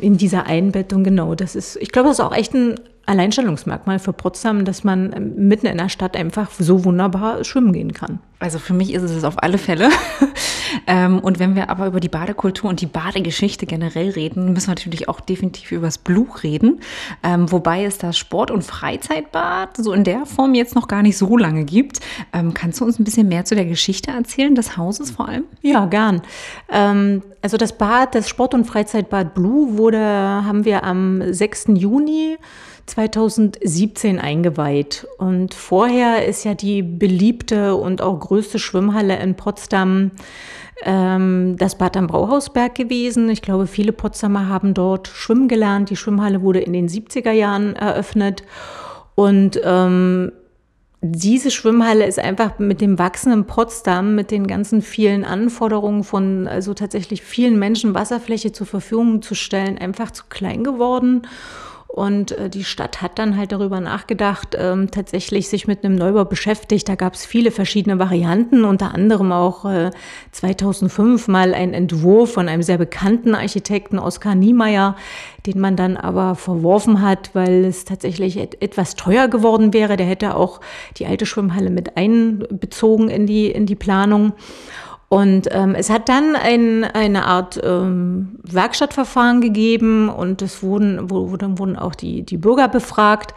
in 0.02 0.18
dieser 0.18 0.46
Einbettung. 0.46 1.04
Genau, 1.04 1.36
das 1.36 1.56
ist, 1.56 1.78
ich 1.78 1.92
glaube, 1.92 2.10
das 2.10 2.20
ist 2.20 2.26
auch 2.26 2.36
echt 2.36 2.54
ein 2.54 2.76
Alleinstellungsmerkmal 3.08 4.00
für 4.00 4.14
Potsdam, 4.14 4.66
dass 4.66 4.84
man 4.84 5.14
ähm, 5.14 5.48
mitten 5.48 5.66
in 5.66 5.78
der 5.78 5.90
Stadt 5.90 6.16
einfach 6.16 6.52
so 6.52 6.84
wunderbar 6.84 7.44
schwimmen 7.44 7.72
gehen 7.72 7.94
kann. 7.94 8.20
Also 8.40 8.60
für 8.60 8.74
mich 8.74 8.94
ist 8.94 9.02
es 9.02 9.12
es 9.12 9.24
auf 9.24 9.42
alle 9.42 9.58
Fälle. 9.58 9.90
ähm, 10.88 11.20
und 11.20 11.40
wenn 11.40 11.56
wir 11.56 11.70
aber 11.70 11.88
über 11.88 12.00
die 12.02 12.10
Badekultur 12.10 12.70
und 12.70 12.82
die 12.82 12.86
Badegeschichte 12.86 13.66
generell 13.66 14.10
reden, 14.10 14.54
müssen 14.54 14.68
wir 14.68 14.76
natürlich 14.76 15.08
auch 15.08 15.22
definitiv 15.22 15.72
über 15.72 15.88
das 15.88 15.98
Bluch 15.98 16.44
reden. 16.44 16.82
Ähm, 17.24 17.52
wobei 17.52 17.86
es 17.86 17.98
das 17.98 18.18
Sport- 18.18 18.52
und 18.52 18.62
Freizeitbad 18.62 19.78
so 19.78 19.94
in 19.94 20.04
der 20.04 20.26
Form 20.26 20.54
jetzt 20.54 20.76
noch 20.76 20.88
gar 20.88 21.02
nicht 21.02 21.18
so 21.18 21.38
lange 21.38 21.64
gibt. 21.64 22.00
Kannst 22.54 22.82
du 22.82 22.86
uns 22.86 23.00
ein 23.00 23.04
bisschen 23.06 23.28
mehr 23.28 23.46
zu 23.46 23.56
der 23.56 23.66
Geschichte 23.66 24.12
erzählen, 24.12 24.54
des 24.54 24.78
Hauses 24.78 25.12
vor 25.12 25.30
allem? 25.30 25.46
Ja, 25.62 25.86
gern. 25.86 26.22
Also 26.70 27.58
das 27.58 27.78
Bad, 27.78 28.16
das 28.16 28.30
Sport- 28.30 28.54
und 28.54 28.66
Freizeitbad 28.66 29.34
Blue 29.34 29.78
wurde, 29.78 30.00
haben 30.00 30.66
wir 30.66 30.84
am 30.84 31.34
6. 31.34 31.68
Juni 31.76 32.38
2017 32.88 34.20
eingeweiht. 34.20 35.08
Und 35.18 35.54
vorher 35.54 36.26
ist 36.26 36.44
ja 36.44 36.56
die 36.56 36.82
beliebte 36.82 37.76
und 37.76 38.02
auch 38.02 38.20
größte 38.20 38.60
Schwimmhalle 38.60 39.20
in 39.20 39.36
Potsdam 39.36 40.12
ähm, 40.84 41.56
das 41.58 41.78
Bad 41.78 41.98
am 41.98 42.08
Brauhausberg 42.08 42.74
gewesen. 42.76 43.30
Ich 43.30 43.42
glaube, 43.42 43.68
viele 43.68 43.92
Potsdamer 43.92 44.48
haben 44.50 44.74
dort 44.74 45.08
schwimmen 45.08 45.48
gelernt. 45.48 45.90
Die 45.90 45.96
Schwimmhalle 45.96 46.42
wurde 46.42 46.60
in 46.60 46.74
den 46.74 46.88
70er 46.88 47.32
Jahren 47.32 47.76
eröffnet. 47.76 48.44
Und 49.16 49.60
ähm, 49.64 50.32
diese 51.02 51.52
Schwimmhalle 51.52 52.06
ist 52.06 52.20
einfach 52.20 52.58
mit 52.58 52.82
dem 52.82 52.98
wachsenden 52.98 53.46
Potsdam, 53.46 54.16
mit 54.16 54.32
den 54.32 54.48
ganzen 54.48 54.82
vielen 54.82 55.24
Anforderungen 55.26 56.04
von 56.04 56.48
also 56.48 56.74
tatsächlich 56.74 57.22
vielen 57.22 57.60
Menschen 57.60 57.94
Wasserfläche 57.94 58.52
zur 58.52 58.66
Verfügung 58.66 59.22
zu 59.22 59.36
stellen, 59.36 59.78
einfach 59.78 60.12
zu 60.12 60.24
klein 60.30 60.64
geworden. 60.64 61.24
Und 61.88 62.34
äh, 62.34 62.50
die 62.50 62.66
Stadt 62.66 63.02
hat 63.02 63.18
dann 63.18 63.38
halt 63.38 63.54
darüber 63.54 63.80
nachgedacht, 63.80 64.56
ähm, 64.60 64.92
tatsächlich 64.92 65.48
sich 65.48 65.68
mit 65.68 65.84
einem 65.84 65.96
Neubau 65.96 66.26
beschäftigt. 66.26 66.88
Da 66.90 66.96
gab 66.96 67.14
es 67.14 67.26
viele 67.26 67.50
verschiedene 67.50 67.98
Varianten, 67.98 68.66
unter 68.66 68.94
anderem 68.94 69.32
auch 69.32 69.66
äh, 69.66 69.92
2005 70.32 71.28
mal 71.30 71.54
ein 71.54 71.74
Entwurf 71.74 72.34
von 72.34 72.50
einem 72.50 72.62
sehr 72.62 72.78
bekannten 72.78 73.36
Architekten, 73.36 74.00
Oskar 74.00 74.36
Niemeyer, 74.36 74.96
den 75.46 75.60
man 75.62 75.78
dann 75.78 75.96
aber 75.96 76.36
verworfen 76.36 77.02
hat, 77.02 77.32
weil 77.34 77.64
es 77.64 77.86
tatsächlich 77.86 78.38
et 78.38 78.62
etwas 78.62 78.96
teuer 78.96 79.30
geworden 79.30 79.74
wäre. 79.74 79.96
Der 79.96 80.06
hätte 80.06 80.36
auch 80.36 80.60
die 80.98 81.06
alte 81.06 81.26
Schwimmhalle 81.26 81.70
mit 81.70 81.96
einbezogen 81.96 83.10
in 83.10 83.26
die, 83.26 83.50
in 83.50 83.66
die 83.66 83.76
Planung. 83.76 84.34
Und 85.10 85.48
ähm, 85.52 85.74
es 85.74 85.90
hat 85.90 86.10
dann 86.10 86.36
ein, 86.36 86.84
eine 86.84 87.26
Art 87.26 87.60
ähm, 87.64 88.40
Werkstattverfahren 88.44 89.40
gegeben 89.40 90.10
und 90.10 90.42
es 90.42 90.62
wurden, 90.62 91.08
dann 91.38 91.60
wurden 91.60 91.78
auch 91.78 91.96
die, 91.96 92.24
die 92.24 92.38
Bürger 92.38 92.68
befragt. 92.68 93.34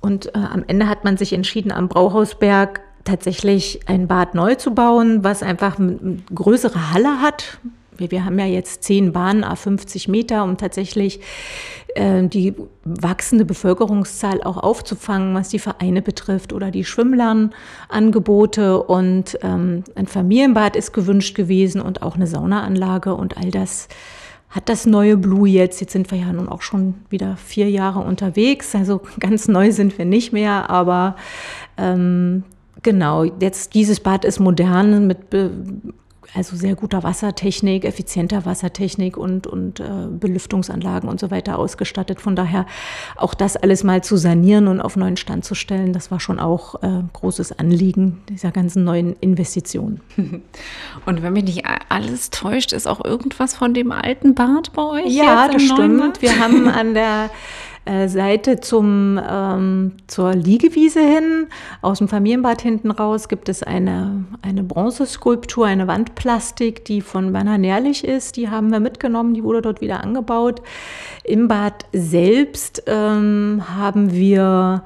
Und 0.00 0.34
äh, 0.34 0.38
am 0.38 0.64
Ende 0.66 0.88
hat 0.88 1.04
man 1.04 1.18
sich 1.18 1.34
entschieden, 1.34 1.70
am 1.70 1.88
Brauhausberg 1.88 2.80
tatsächlich 3.04 3.80
ein 3.86 4.08
Bad 4.08 4.34
neu 4.34 4.54
zu 4.54 4.74
bauen, 4.74 5.22
was 5.22 5.42
einfach 5.42 5.78
eine 5.78 6.18
größere 6.34 6.92
Halle 6.92 7.20
hat, 7.20 7.58
wir, 8.10 8.24
haben 8.24 8.38
ja 8.38 8.46
jetzt 8.46 8.82
zehn 8.82 9.12
Bahnen, 9.12 9.44
a 9.44 9.56
50 9.56 10.08
Meter, 10.08 10.44
um 10.44 10.56
tatsächlich 10.56 11.20
äh, 11.94 12.26
die 12.26 12.54
wachsende 12.84 13.44
Bevölkerungszahl 13.44 14.42
auch 14.42 14.56
aufzufangen, 14.56 15.34
was 15.34 15.50
die 15.50 15.58
Vereine 15.58 16.02
betrifft 16.02 16.52
oder 16.52 16.70
die 16.70 16.84
Schwimmlernangebote. 16.84 18.82
Und 18.82 19.38
ähm, 19.42 19.84
ein 19.94 20.06
Familienbad 20.06 20.76
ist 20.76 20.92
gewünscht 20.92 21.34
gewesen 21.34 21.80
und 21.80 22.02
auch 22.02 22.16
eine 22.16 22.26
Saunaanlage 22.26 23.14
und 23.14 23.36
all 23.36 23.50
das 23.50 23.88
hat 24.52 24.68
das 24.68 24.84
neue 24.84 25.16
Blue 25.16 25.48
jetzt. 25.48 25.80
Jetzt 25.80 25.92
sind 25.92 26.10
wir 26.10 26.18
ja 26.18 26.32
nun 26.32 26.48
auch 26.48 26.60
schon 26.60 26.94
wieder 27.08 27.36
vier 27.36 27.70
Jahre 27.70 28.00
unterwegs. 28.00 28.74
Also 28.74 29.00
ganz 29.18 29.48
neu 29.48 29.72
sind 29.72 29.96
wir 29.96 30.04
nicht 30.04 30.32
mehr, 30.32 30.68
aber 30.68 31.16
ähm, 31.78 32.44
genau, 32.82 33.24
jetzt 33.24 33.74
dieses 33.74 34.00
Bad 34.00 34.24
ist 34.24 34.40
modern 34.40 35.06
mit 35.06 35.30
also 36.34 36.56
sehr 36.56 36.74
guter 36.74 37.02
Wassertechnik, 37.02 37.84
effizienter 37.84 38.46
Wassertechnik 38.46 39.16
und, 39.16 39.46
und 39.46 39.80
äh, 39.80 40.06
Belüftungsanlagen 40.10 41.08
und 41.08 41.20
so 41.20 41.30
weiter 41.30 41.58
ausgestattet. 41.58 42.20
Von 42.20 42.36
daher 42.36 42.66
auch 43.16 43.34
das 43.34 43.56
alles 43.56 43.84
mal 43.84 44.02
zu 44.02 44.16
sanieren 44.16 44.68
und 44.68 44.80
auf 44.80 44.96
neuen 44.96 45.16
Stand 45.16 45.44
zu 45.44 45.54
stellen, 45.54 45.92
das 45.92 46.10
war 46.10 46.20
schon 46.20 46.40
auch 46.40 46.82
äh, 46.82 47.02
großes 47.12 47.58
Anliegen 47.58 48.22
dieser 48.28 48.50
ganzen 48.50 48.84
neuen 48.84 49.14
Investitionen. 49.20 50.00
Und 51.06 51.22
wenn 51.22 51.32
mich 51.32 51.44
nicht 51.44 51.64
alles 51.88 52.30
täuscht, 52.30 52.72
ist 52.72 52.86
auch 52.86 53.04
irgendwas 53.04 53.54
von 53.54 53.74
dem 53.74 53.92
alten 53.92 54.34
Bad 54.34 54.72
bei 54.72 54.82
euch? 54.82 55.12
Ja, 55.12 55.48
das 55.48 55.62
stimmt. 55.62 56.22
Wir 56.22 56.38
haben 56.38 56.68
an 56.68 56.94
der 56.94 57.30
äh, 57.84 58.08
Seite 58.08 58.60
zum, 58.60 59.20
ähm, 59.28 59.92
zur 60.06 60.34
Liegewiese 60.34 61.00
hin. 61.00 61.48
Aus 61.80 61.98
dem 61.98 62.08
Familienbad 62.08 62.62
hinten 62.62 62.90
raus 62.90 63.28
gibt 63.28 63.48
es 63.48 63.62
eine, 63.62 64.24
eine 64.42 64.62
Bronzeskulptur, 64.62 65.66
eine 65.66 65.88
Wandplastik, 65.88 66.84
die 66.84 67.00
von 67.00 67.32
Werner 67.32 67.58
Nährlich 67.58 68.04
ist. 68.04 68.36
Die 68.36 68.48
haben 68.48 68.70
wir 68.70 68.78
mitgenommen, 68.78 69.34
die 69.34 69.42
wurde 69.42 69.62
dort 69.62 69.80
wieder 69.80 70.02
angebaut. 70.02 70.62
Im 71.24 71.48
Bad 71.48 71.84
selbst 71.92 72.84
ähm, 72.86 73.62
haben 73.76 74.12
wir 74.12 74.84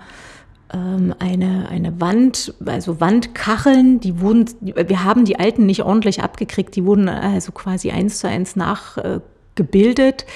ähm, 0.73 1.15
eine, 1.19 1.69
eine 1.69 2.01
Wand, 2.01 2.55
also 2.65 3.01
Wandkacheln, 3.01 4.01
die 4.01 4.21
wurden, 4.21 4.47
wir 4.61 5.05
haben 5.05 5.25
die 5.25 5.39
alten 5.39 5.67
nicht 5.67 5.83
ordentlich 5.83 6.23
abgekriegt, 6.23 6.75
die 6.77 6.85
wurden 6.85 7.09
also 7.09 7.53
quasi 7.53 7.91
eins 7.91 8.19
zu 8.19 8.29
eins 8.29 8.57
nachgebildet. 8.57 10.27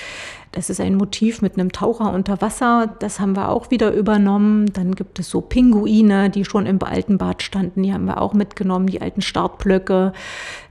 Das 0.53 0.69
ist 0.69 0.81
ein 0.81 0.97
Motiv 0.97 1.43
mit 1.43 1.55
einem 1.55 1.71
Taucher 1.71 2.13
unter 2.13 2.41
Wasser. 2.41 2.97
Das 2.99 3.21
haben 3.21 3.37
wir 3.37 3.51
auch 3.51 3.71
wieder 3.71 3.93
übernommen. 3.93 4.73
Dann 4.73 4.97
gibt 4.97 5.21
es 5.21 5.31
so 5.31 5.41
Pinguine, 5.41 6.29
die 6.29 6.45
schon 6.45 6.67
im 6.67 6.83
alten 6.83 7.19
Bad 7.19 7.43
standen. 7.43 7.85
Die 7.85 7.93
haben 7.93 8.07
wir 8.07 8.21
auch 8.21 8.35
mitgenommen. 8.35 8.89
Die 8.89 9.01
alten 9.01 9.23
Startblöcke 9.23 10.13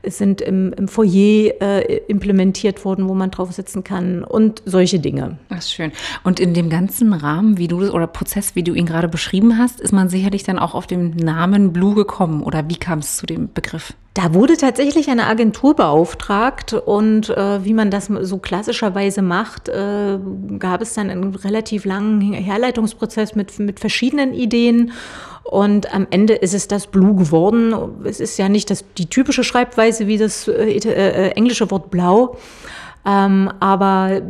sind 0.03 0.41
im, 0.41 0.73
im 0.73 0.87
Foyer 0.87 1.61
äh, 1.61 1.97
implementiert 2.07 2.85
worden, 2.85 3.07
wo 3.09 3.13
man 3.13 3.31
drauf 3.31 3.51
sitzen 3.51 3.83
kann 3.83 4.23
und 4.23 4.61
solche 4.65 4.99
Dinge. 4.99 5.37
Das 5.49 5.65
ist 5.65 5.73
schön. 5.73 5.91
Und 6.23 6.39
in 6.39 6.53
dem 6.53 6.69
ganzen 6.69 7.13
Rahmen, 7.13 7.57
wie 7.57 7.67
du 7.67 7.89
oder 7.89 8.07
Prozess, 8.07 8.55
wie 8.55 8.63
du 8.63 8.73
ihn 8.73 8.85
gerade 8.85 9.07
beschrieben 9.07 9.57
hast, 9.57 9.79
ist 9.79 9.91
man 9.91 10.09
sicherlich 10.09 10.43
dann 10.43 10.59
auch 10.59 10.73
auf 10.73 10.87
den 10.87 11.11
Namen 11.11 11.73
Blue 11.73 11.95
gekommen. 11.95 12.43
Oder 12.43 12.69
wie 12.69 12.77
kam 12.77 12.99
es 12.99 13.17
zu 13.17 13.25
dem 13.25 13.51
Begriff? 13.53 13.93
Da 14.15 14.33
wurde 14.33 14.57
tatsächlich 14.57 15.09
eine 15.09 15.27
Agentur 15.27 15.75
beauftragt 15.75 16.73
und 16.73 17.29
äh, 17.29 17.63
wie 17.63 17.73
man 17.73 17.91
das 17.91 18.07
so 18.21 18.37
klassischerweise 18.37 19.21
macht, 19.21 19.69
äh, 19.69 20.19
gab 20.57 20.81
es 20.81 20.95
dann 20.95 21.09
einen 21.09 21.35
relativ 21.35 21.85
langen 21.85 22.33
Herleitungsprozess 22.33 23.35
mit, 23.35 23.59
mit 23.59 23.79
verschiedenen 23.79 24.33
Ideen. 24.33 24.91
Und 25.49 25.91
am 25.95 26.05
Ende 26.11 26.35
ist 26.35 26.53
es 26.53 26.67
das 26.67 26.85
Blue 26.85 27.15
geworden. 27.15 27.73
Es 28.03 28.19
ist 28.19 28.37
ja 28.37 28.49
nicht 28.49 28.69
das, 28.69 28.85
die 28.99 29.07
typische 29.07 29.43
Schreibweise 29.43 30.05
wie 30.05 30.19
das 30.19 30.47
äh, 30.47 30.77
äh, 30.77 31.29
englische 31.31 31.71
Wort 31.71 31.89
blau. 31.89 32.37
Ähm, 33.03 33.51
aber 33.59 34.21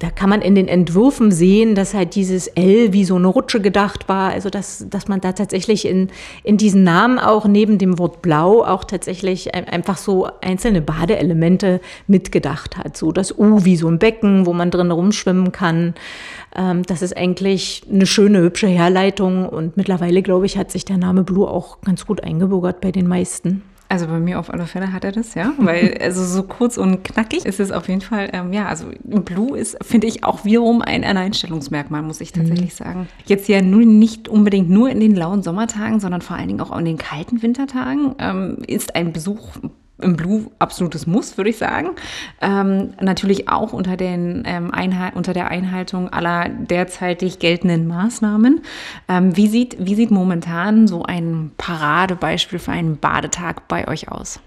da 0.00 0.08
kann 0.08 0.30
man 0.30 0.40
in 0.40 0.54
den 0.54 0.66
Entwürfen 0.66 1.30
sehen, 1.30 1.74
dass 1.74 1.92
halt 1.92 2.14
dieses 2.14 2.46
L 2.46 2.94
wie 2.94 3.04
so 3.04 3.16
eine 3.16 3.26
Rutsche 3.26 3.60
gedacht 3.60 4.08
war. 4.08 4.30
Also 4.30 4.48
dass, 4.48 4.86
dass 4.88 5.08
man 5.08 5.20
da 5.20 5.32
tatsächlich 5.32 5.86
in, 5.86 6.08
in 6.42 6.56
diesen 6.56 6.84
Namen 6.84 7.18
auch 7.18 7.46
neben 7.46 7.76
dem 7.76 7.98
Wort 7.98 8.22
blau 8.22 8.64
auch 8.64 8.84
tatsächlich 8.84 9.54
einfach 9.54 9.98
so 9.98 10.26
einzelne 10.40 10.80
Badeelemente 10.80 11.82
mitgedacht 12.06 12.78
hat. 12.78 12.96
So 12.96 13.12
das 13.12 13.38
U 13.38 13.66
wie 13.66 13.76
so 13.76 13.88
ein 13.88 13.98
Becken, 13.98 14.46
wo 14.46 14.54
man 14.54 14.70
drin 14.70 14.90
rumschwimmen 14.90 15.52
kann. 15.52 15.92
Ähm, 16.56 16.82
das 16.84 17.02
ist 17.02 17.14
eigentlich 17.14 17.82
eine 17.92 18.06
schöne, 18.06 18.40
hübsche 18.40 18.68
Herleitung. 18.68 19.46
Und 19.46 19.76
mittlerweile, 19.76 20.22
glaube 20.22 20.46
ich, 20.46 20.56
hat 20.56 20.70
sich 20.70 20.86
der 20.86 20.96
Name 20.96 21.24
Blue 21.24 21.46
auch 21.46 21.82
ganz 21.82 22.06
gut 22.06 22.24
eingebürgert 22.24 22.80
bei 22.80 22.90
den 22.90 23.06
meisten. 23.06 23.64
Also 23.90 24.06
bei 24.06 24.20
mir 24.20 24.38
auf 24.38 24.54
alle 24.54 24.66
Fälle 24.66 24.92
hat 24.92 25.02
er 25.02 25.10
das, 25.10 25.34
ja. 25.34 25.52
Weil 25.58 25.98
also 26.00 26.24
so 26.24 26.44
kurz 26.44 26.76
und 26.76 27.02
knackig 27.02 27.44
ist 27.44 27.58
es 27.58 27.72
auf 27.72 27.88
jeden 27.88 28.02
Fall, 28.02 28.30
ähm, 28.32 28.52
ja, 28.52 28.66
also 28.66 28.84
Blue 29.02 29.58
ist, 29.58 29.76
finde 29.82 30.06
ich, 30.06 30.22
auch 30.22 30.44
wiederum 30.44 30.80
ein 30.80 31.02
Alleinstellungsmerkmal, 31.02 32.00
muss 32.00 32.20
ich 32.20 32.30
tatsächlich 32.30 32.70
mhm. 32.70 32.84
sagen. 32.84 33.08
Jetzt 33.26 33.48
ja 33.48 33.60
nun 33.60 33.98
nicht 33.98 34.28
unbedingt 34.28 34.70
nur 34.70 34.90
in 34.90 35.00
den 35.00 35.16
lauen 35.16 35.42
Sommertagen, 35.42 35.98
sondern 35.98 36.22
vor 36.22 36.36
allen 36.36 36.46
Dingen 36.46 36.60
auch 36.60 36.76
in 36.78 36.84
den 36.84 36.98
kalten 36.98 37.42
Wintertagen 37.42 38.14
ähm, 38.20 38.58
ist 38.64 38.94
ein 38.94 39.12
Besuch 39.12 39.56
im 40.02 40.16
Blue 40.16 40.50
absolutes 40.58 41.06
Muss, 41.06 41.36
würde 41.36 41.50
ich 41.50 41.58
sagen. 41.58 41.90
Ähm, 42.40 42.94
natürlich 43.00 43.48
auch 43.48 43.72
unter, 43.72 43.96
den, 43.96 44.42
ähm, 44.46 44.72
unter 45.14 45.32
der 45.32 45.48
Einhaltung 45.48 46.08
aller 46.08 46.48
derzeitig 46.48 47.38
geltenden 47.38 47.86
Maßnahmen. 47.86 48.62
Ähm, 49.08 49.36
wie, 49.36 49.48
sieht, 49.48 49.76
wie 49.78 49.94
sieht 49.94 50.10
momentan 50.10 50.86
so 50.86 51.02
ein 51.02 51.52
Paradebeispiel 51.56 52.58
für 52.58 52.72
einen 52.72 52.98
Badetag 52.98 53.68
bei 53.68 53.88
euch 53.88 54.10
aus? 54.10 54.40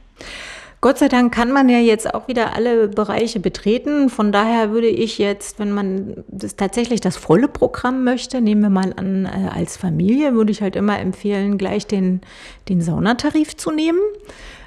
Gott 0.84 0.98
sei 0.98 1.08
Dank 1.08 1.34
kann 1.34 1.54
man 1.54 1.70
ja 1.70 1.80
jetzt 1.80 2.14
auch 2.14 2.28
wieder 2.28 2.58
alle 2.58 2.90
Bereiche 2.90 3.40
betreten. 3.40 4.10
Von 4.10 4.34
daher 4.34 4.72
würde 4.72 4.90
ich 4.90 5.18
jetzt, 5.18 5.58
wenn 5.58 5.72
man 5.72 6.26
das 6.28 6.58
tatsächlich 6.58 7.00
das 7.00 7.16
volle 7.16 7.48
Programm 7.48 8.04
möchte, 8.04 8.42
nehmen 8.42 8.64
wir 8.64 8.70
mal 8.70 8.94
an, 8.98 9.26
äh, 9.26 9.48
als 9.58 9.78
Familie, 9.78 10.34
würde 10.34 10.52
ich 10.52 10.62
halt 10.62 10.76
immer 10.76 11.00
empfehlen, 11.00 11.58
gleich 11.58 11.88
den, 11.88 12.20
den 12.68 12.82
Saunatarif 12.82 13.56
zu 13.56 13.72
nehmen 13.72 14.02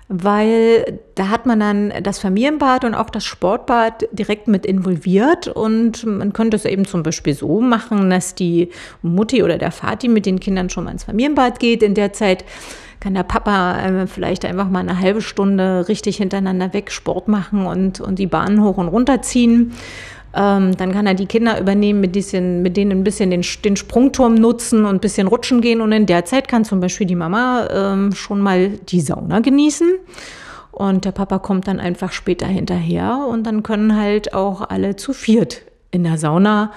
weil 0.09 1.01
da 1.17 1.29
hat 1.29 1.47
man 1.47 1.59
dann 1.59 1.93
das 2.03 2.19
Familienbad 2.19 2.85
und 2.85 2.95
auch 2.95 3.11
das 3.11 3.25
Sportbad 3.25 4.09
direkt 4.13 4.47
mit 4.47 4.65
involviert 4.65 5.49
und 5.49 6.07
man 6.07 6.33
könnte 6.33 6.57
es 6.57 6.65
eben 6.65 6.85
zum 6.85 7.03
Beispiel 7.03 7.35
so 7.35 7.61
machen, 7.61 8.11
dass 8.11 8.35
die 8.35 8.71
Mutti 9.03 9.43
oder 9.43 9.59
der 9.59 9.73
Vati 9.73 10.09
mit 10.09 10.27
den 10.27 10.39
Kindern 10.39 10.71
schon 10.71 10.85
mal 10.85 10.93
ins 10.93 11.05
Familienbad 11.05 11.59
geht. 11.59 11.83
In 11.83 11.95
der 11.95 12.13
Zeit 12.13 12.45
kann 13.01 13.15
der 13.15 13.25
Papa 13.25 13.81
äh, 13.81 14.07
vielleicht 14.07 14.45
einfach 14.45 14.69
mal 14.69 14.81
eine 14.81 15.01
halbe 15.01 15.23
Stunde 15.23 15.87
richtig 15.89 16.19
hintereinander 16.19 16.73
weg 16.73 16.91
Sport 16.91 17.29
machen 17.29 17.67
und, 17.67 18.01
und 18.01 18.19
die 18.19 18.27
Bahnen 18.27 18.63
hoch 18.63 18.77
und 18.77 18.89
runter 18.89 19.23
ziehen. 19.23 19.73
Ähm, 20.37 20.77
dann 20.77 20.93
kann 20.93 21.07
er 21.07 21.15
die 21.15 21.27
Kinder 21.27 21.59
übernehmen, 21.59 22.01
mit, 22.01 22.13
bisschen, 22.13 22.63
mit 22.63 22.77
denen 22.77 22.93
ein 22.93 23.05
bisschen 23.05 23.31
den, 23.31 23.43
den 23.65 23.77
Sprungturm 23.77 24.35
nutzen 24.35 24.85
und 24.85 24.97
ein 24.97 25.01
bisschen 25.01 25.29
rutschen 25.29 25.63
gehen. 25.63 25.81
Und 25.81 25.93
in 25.93 26.05
der 26.07 26.27
Zeit 26.27 26.47
kann 26.47 26.65
zum 26.65 26.81
Beispiel 26.81 27.07
die 27.07 27.17
Mama 27.17 27.67
ähm, 27.71 28.13
schon 28.13 28.41
mal 28.41 28.69
die 28.69 29.01
Sauna 29.01 29.41
genießen. 29.41 29.95
Und 30.73 31.07
der 31.07 31.13
Papa 31.13 31.39
kommt 31.39 31.69
dann 31.69 31.81
einfach 31.81 32.13
später 32.13 32.47
hinterher 32.47 33.27
und 33.31 33.47
dann 33.47 33.63
können 33.63 33.97
halt 33.97 34.35
auch 34.35 34.69
alle 34.69 34.97
zu 34.97 35.15
viert 35.15 35.63
in 35.91 36.05
der 36.05 36.19
Sauna 36.19 36.73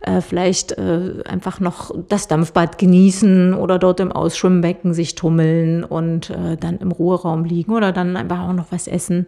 äh, 0.00 0.20
vielleicht 0.20 0.72
äh, 0.72 1.22
einfach 1.24 1.60
noch 1.60 1.94
das 2.08 2.26
Dampfbad 2.26 2.78
genießen 2.78 3.54
oder 3.54 3.78
dort 3.78 4.00
im 4.00 4.10
Ausschwimmbecken 4.10 4.92
sich 4.92 5.14
tummeln 5.14 5.84
und 5.84 6.30
äh, 6.30 6.56
dann 6.58 6.78
im 6.78 6.90
Ruheraum 6.90 7.44
liegen 7.44 7.72
oder 7.72 7.92
dann 7.92 8.16
einfach 8.16 8.40
auch 8.40 8.52
noch 8.52 8.66
was 8.70 8.88
essen. 8.88 9.26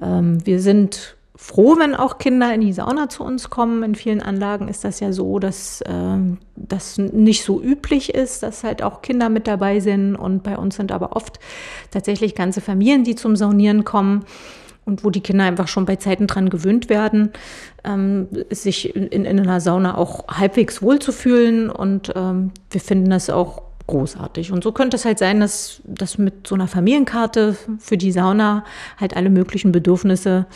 Ähm, 0.00 0.44
wir 0.46 0.60
sind 0.60 1.17
froh, 1.40 1.76
wenn 1.78 1.94
auch 1.94 2.18
Kinder 2.18 2.52
in 2.52 2.62
die 2.62 2.72
Sauna 2.72 3.08
zu 3.08 3.22
uns 3.22 3.48
kommen. 3.48 3.84
In 3.84 3.94
vielen 3.94 4.20
Anlagen 4.20 4.66
ist 4.66 4.82
das 4.82 4.98
ja 4.98 5.12
so, 5.12 5.38
dass 5.38 5.80
äh, 5.82 6.18
das 6.56 6.98
nicht 6.98 7.44
so 7.44 7.62
üblich 7.62 8.12
ist, 8.12 8.42
dass 8.42 8.64
halt 8.64 8.82
auch 8.82 9.02
Kinder 9.02 9.28
mit 9.28 9.46
dabei 9.46 9.78
sind. 9.78 10.16
Und 10.16 10.42
bei 10.42 10.58
uns 10.58 10.74
sind 10.74 10.90
aber 10.90 11.14
oft 11.14 11.38
tatsächlich 11.92 12.34
ganze 12.34 12.60
Familien, 12.60 13.04
die 13.04 13.14
zum 13.14 13.36
Saunieren 13.36 13.84
kommen 13.84 14.24
und 14.84 15.04
wo 15.04 15.10
die 15.10 15.20
Kinder 15.20 15.44
einfach 15.44 15.68
schon 15.68 15.84
bei 15.84 15.94
Zeiten 15.94 16.26
dran 16.26 16.50
gewöhnt 16.50 16.88
werden, 16.88 17.30
ähm, 17.84 18.26
sich 18.50 18.96
in, 18.96 19.06
in, 19.06 19.38
einer 19.38 19.60
Sauna 19.60 19.96
auch 19.96 20.26
halbwegs 20.26 20.82
wohlzufühlen. 20.82 21.70
Und 21.70 22.12
ähm, 22.16 22.50
wir 22.68 22.80
finden 22.80 23.10
das 23.10 23.30
auch 23.30 23.62
großartig. 23.86 24.50
Und 24.50 24.64
so 24.64 24.72
könnte 24.72 24.96
es 24.96 25.04
halt 25.04 25.20
sein, 25.20 25.38
dass, 25.38 25.82
dass 25.84 26.18
mit 26.18 26.48
so 26.48 26.56
einer 26.56 26.66
Familienkarte 26.66 27.56
für 27.78 27.96
die 27.96 28.10
Sauna 28.10 28.64
halt 28.98 29.16
alle 29.16 29.30
möglichen 29.30 29.70
Bedürfnisse 29.70 30.46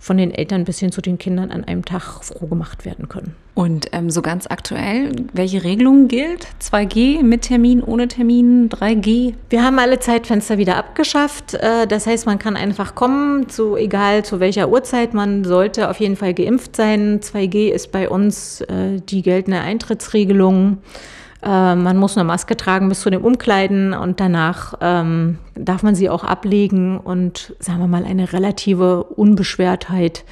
von 0.00 0.16
den 0.16 0.32
Eltern 0.32 0.64
bis 0.64 0.80
hin 0.80 0.90
zu 0.90 1.00
den 1.00 1.18
Kindern 1.18 1.50
an 1.50 1.62
einem 1.62 1.84
Tag 1.84 2.24
froh 2.24 2.46
gemacht 2.46 2.84
werden 2.84 3.08
können. 3.08 3.36
Und 3.54 3.88
ähm, 3.92 4.08
so 4.10 4.22
ganz 4.22 4.46
aktuell, 4.46 5.12
welche 5.34 5.62
Regelung 5.62 6.08
gilt? 6.08 6.46
2G 6.62 7.22
mit 7.22 7.42
Termin, 7.42 7.82
ohne 7.82 8.08
Termin, 8.08 8.70
3G? 8.70 9.34
Wir 9.50 9.62
haben 9.62 9.78
alle 9.78 10.00
Zeitfenster 10.00 10.56
wieder 10.56 10.76
abgeschafft. 10.76 11.54
Äh, 11.54 11.86
das 11.86 12.06
heißt, 12.06 12.24
man 12.24 12.38
kann 12.38 12.56
einfach 12.56 12.94
kommen, 12.94 13.50
zu, 13.50 13.76
egal 13.76 14.24
zu 14.24 14.40
welcher 14.40 14.70
Uhrzeit. 14.70 15.12
Man 15.12 15.44
sollte 15.44 15.90
auf 15.90 16.00
jeden 16.00 16.16
Fall 16.16 16.32
geimpft 16.32 16.74
sein. 16.74 17.20
2G 17.20 17.70
ist 17.70 17.92
bei 17.92 18.08
uns 18.08 18.62
äh, 18.62 19.00
die 19.06 19.20
geltende 19.20 19.60
Eintrittsregelung. 19.60 20.78
Äh, 21.42 21.74
man 21.74 21.96
muss 21.96 22.16
eine 22.16 22.24
Maske 22.24 22.56
tragen 22.56 22.88
bis 22.88 23.00
zu 23.00 23.10
dem 23.10 23.24
Umkleiden 23.24 23.92
und 23.92 24.20
danach 24.20 24.74
ähm, 24.80 25.38
darf 25.54 25.82
man 25.82 25.94
sie 25.94 26.10
auch 26.10 26.24
ablegen 26.24 26.98
und, 26.98 27.54
sagen 27.58 27.80
wir 27.80 27.86
mal, 27.86 28.04
eine 28.04 28.32
relative 28.32 29.04
Unbeschwertheit 29.04 30.24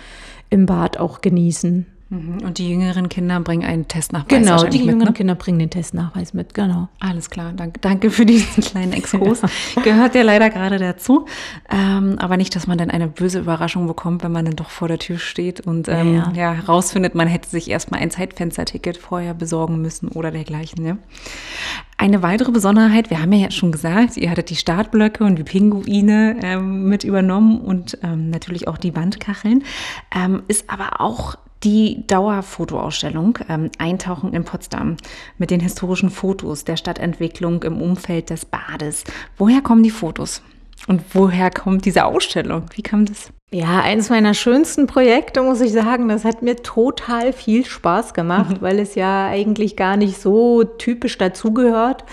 im 0.50 0.66
Bad 0.66 0.98
auch 0.98 1.20
genießen. 1.20 1.86
Mhm. 2.10 2.38
Und 2.42 2.56
die 2.56 2.70
jüngeren 2.70 3.10
Kinder 3.10 3.38
bringen 3.40 3.64
einen 3.64 3.86
Testnachweis 3.86 4.28
Genau, 4.28 4.64
die 4.64 4.78
jüngeren 4.78 4.98
mit, 4.98 5.08
ne? 5.08 5.12
Kinder 5.12 5.34
bringen 5.34 5.58
den 5.58 5.68
Testnachweis 5.68 6.32
mit, 6.32 6.54
genau. 6.54 6.88
Alles 7.00 7.28
klar, 7.28 7.52
danke, 7.52 7.80
danke 7.80 8.10
für 8.10 8.24
diesen 8.24 8.62
kleinen 8.62 8.94
Exkurs. 8.94 9.42
Gehört 9.84 10.14
ja 10.14 10.22
leider 10.22 10.48
gerade 10.48 10.78
dazu. 10.78 11.26
Ähm, 11.70 12.18
aber 12.18 12.38
nicht, 12.38 12.56
dass 12.56 12.66
man 12.66 12.78
dann 12.78 12.90
eine 12.90 13.08
böse 13.08 13.40
Überraschung 13.40 13.86
bekommt, 13.86 14.22
wenn 14.22 14.32
man 14.32 14.46
dann 14.46 14.56
doch 14.56 14.70
vor 14.70 14.88
der 14.88 14.98
Tür 14.98 15.18
steht 15.18 15.60
und 15.60 15.88
ähm, 15.88 16.14
ja, 16.14 16.32
ja. 16.34 16.52
ja, 16.52 16.52
herausfindet, 16.52 17.14
man 17.14 17.28
hätte 17.28 17.48
sich 17.50 17.68
erstmal 17.68 18.00
ein 18.00 18.10
Zeitfensterticket 18.10 18.96
vorher 18.96 19.34
besorgen 19.34 19.82
müssen 19.82 20.08
oder 20.08 20.30
dergleichen. 20.30 20.86
Ja. 20.86 20.96
Eine 21.98 22.22
weitere 22.22 22.52
Besonderheit, 22.52 23.10
wir 23.10 23.20
haben 23.20 23.32
ja 23.32 23.50
schon 23.50 23.70
gesagt, 23.70 24.16
ihr 24.16 24.30
hattet 24.30 24.48
die 24.48 24.56
Startblöcke 24.56 25.24
und 25.24 25.36
die 25.36 25.44
Pinguine 25.44 26.36
ähm, 26.42 26.88
mit 26.88 27.04
übernommen 27.04 27.60
und 27.60 27.98
ähm, 28.02 28.30
natürlich 28.30 28.66
auch 28.66 28.78
die 28.78 28.96
Wandkacheln, 28.96 29.64
ähm, 30.14 30.42
ist 30.48 30.70
aber 30.70 31.00
auch 31.00 31.36
die 31.64 32.06
Dauerfotoausstellung 32.06 33.38
ähm, 33.48 33.70
Eintauchen 33.78 34.32
in 34.32 34.44
Potsdam 34.44 34.96
mit 35.38 35.50
den 35.50 35.60
historischen 35.60 36.10
Fotos 36.10 36.64
der 36.64 36.76
Stadtentwicklung 36.76 37.62
im 37.62 37.80
Umfeld 37.80 38.30
des 38.30 38.44
Bades. 38.44 39.04
Woher 39.36 39.60
kommen 39.60 39.82
die 39.82 39.90
Fotos? 39.90 40.42
Und 40.86 41.02
woher 41.12 41.50
kommt 41.50 41.84
diese 41.84 42.04
Ausstellung? 42.04 42.66
Wie 42.74 42.82
kam 42.82 43.04
das? 43.04 43.30
Ja, 43.50 43.80
eines 43.80 44.10
meiner 44.10 44.34
schönsten 44.34 44.86
Projekte, 44.86 45.42
muss 45.42 45.60
ich 45.60 45.72
sagen. 45.72 46.08
Das 46.08 46.24
hat 46.24 46.42
mir 46.42 46.56
total 46.56 47.32
viel 47.32 47.64
Spaß 47.64 48.12
gemacht, 48.12 48.60
weil 48.60 48.78
es 48.78 48.94
ja 48.94 49.26
eigentlich 49.26 49.74
gar 49.74 49.96
nicht 49.96 50.20
so 50.20 50.64
typisch 50.64 51.16
dazugehört. 51.16 52.04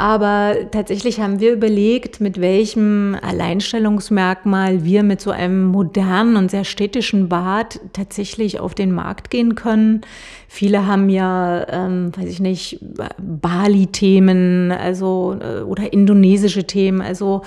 Aber 0.00 0.54
tatsächlich 0.70 1.20
haben 1.20 1.40
wir 1.40 1.52
überlegt, 1.52 2.22
mit 2.22 2.40
welchem 2.40 3.14
Alleinstellungsmerkmal 3.20 4.82
wir 4.82 5.02
mit 5.02 5.20
so 5.20 5.30
einem 5.30 5.66
modernen 5.66 6.36
und 6.36 6.50
sehr 6.50 6.64
städtischen 6.64 7.28
Bad 7.28 7.78
tatsächlich 7.92 8.60
auf 8.60 8.74
den 8.74 8.92
Markt 8.92 9.28
gehen 9.28 9.56
können. 9.56 10.00
Viele 10.48 10.86
haben 10.86 11.10
ja, 11.10 11.66
ähm, 11.68 12.12
weiß 12.16 12.30
ich 12.30 12.40
nicht, 12.40 12.78
Bali-Themen, 13.18 14.72
also 14.72 15.36
äh, 15.38 15.60
oder 15.64 15.92
indonesische 15.92 16.64
Themen, 16.64 17.02
also 17.02 17.42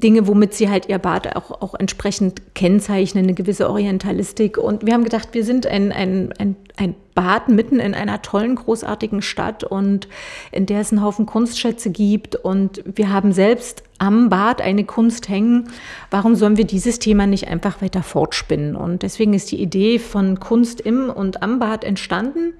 Dinge, 0.00 0.26
womit 0.26 0.54
sie 0.54 0.68
halt 0.68 0.88
ihr 0.88 0.98
Bad 0.98 1.36
auch, 1.36 1.50
auch 1.62 1.74
entsprechend 1.74 2.54
kennzeichnen, 2.54 3.24
eine 3.24 3.34
gewisse 3.34 3.70
Orientalistik. 3.70 4.58
Und 4.58 4.84
wir 4.84 4.92
haben 4.92 5.04
gedacht, 5.04 5.28
wir 5.32 5.44
sind 5.44 5.66
ein, 5.66 5.92
ein, 5.92 6.32
ein, 6.38 6.56
ein 6.76 6.94
Bad 7.14 7.48
mitten 7.48 7.80
in 7.80 7.94
einer 7.94 8.20
tollen, 8.20 8.56
großartigen 8.56 9.22
Stadt 9.22 9.64
und 9.64 10.06
in 10.52 10.66
der 10.66 10.80
es 10.80 10.92
einen 10.92 11.02
Haufen 11.02 11.24
Kunstschätze 11.24 11.90
gibt. 11.90 12.36
Und 12.36 12.82
wir 12.84 13.10
haben 13.10 13.32
selbst 13.32 13.82
am 13.98 14.28
Bad 14.28 14.60
eine 14.60 14.84
Kunst 14.84 15.28
hängen. 15.28 15.70
Warum 16.10 16.34
sollen 16.34 16.58
wir 16.58 16.66
dieses 16.66 16.98
Thema 16.98 17.26
nicht 17.26 17.48
einfach 17.48 17.80
weiter 17.80 18.02
fortspinnen? 18.02 18.76
Und 18.76 19.02
deswegen 19.02 19.32
ist 19.34 19.50
die 19.50 19.62
Idee 19.62 19.98
von 19.98 20.40
Kunst 20.40 20.80
im 20.80 21.08
und 21.08 21.42
am 21.42 21.58
Bad 21.58 21.84
entstanden. 21.84 22.52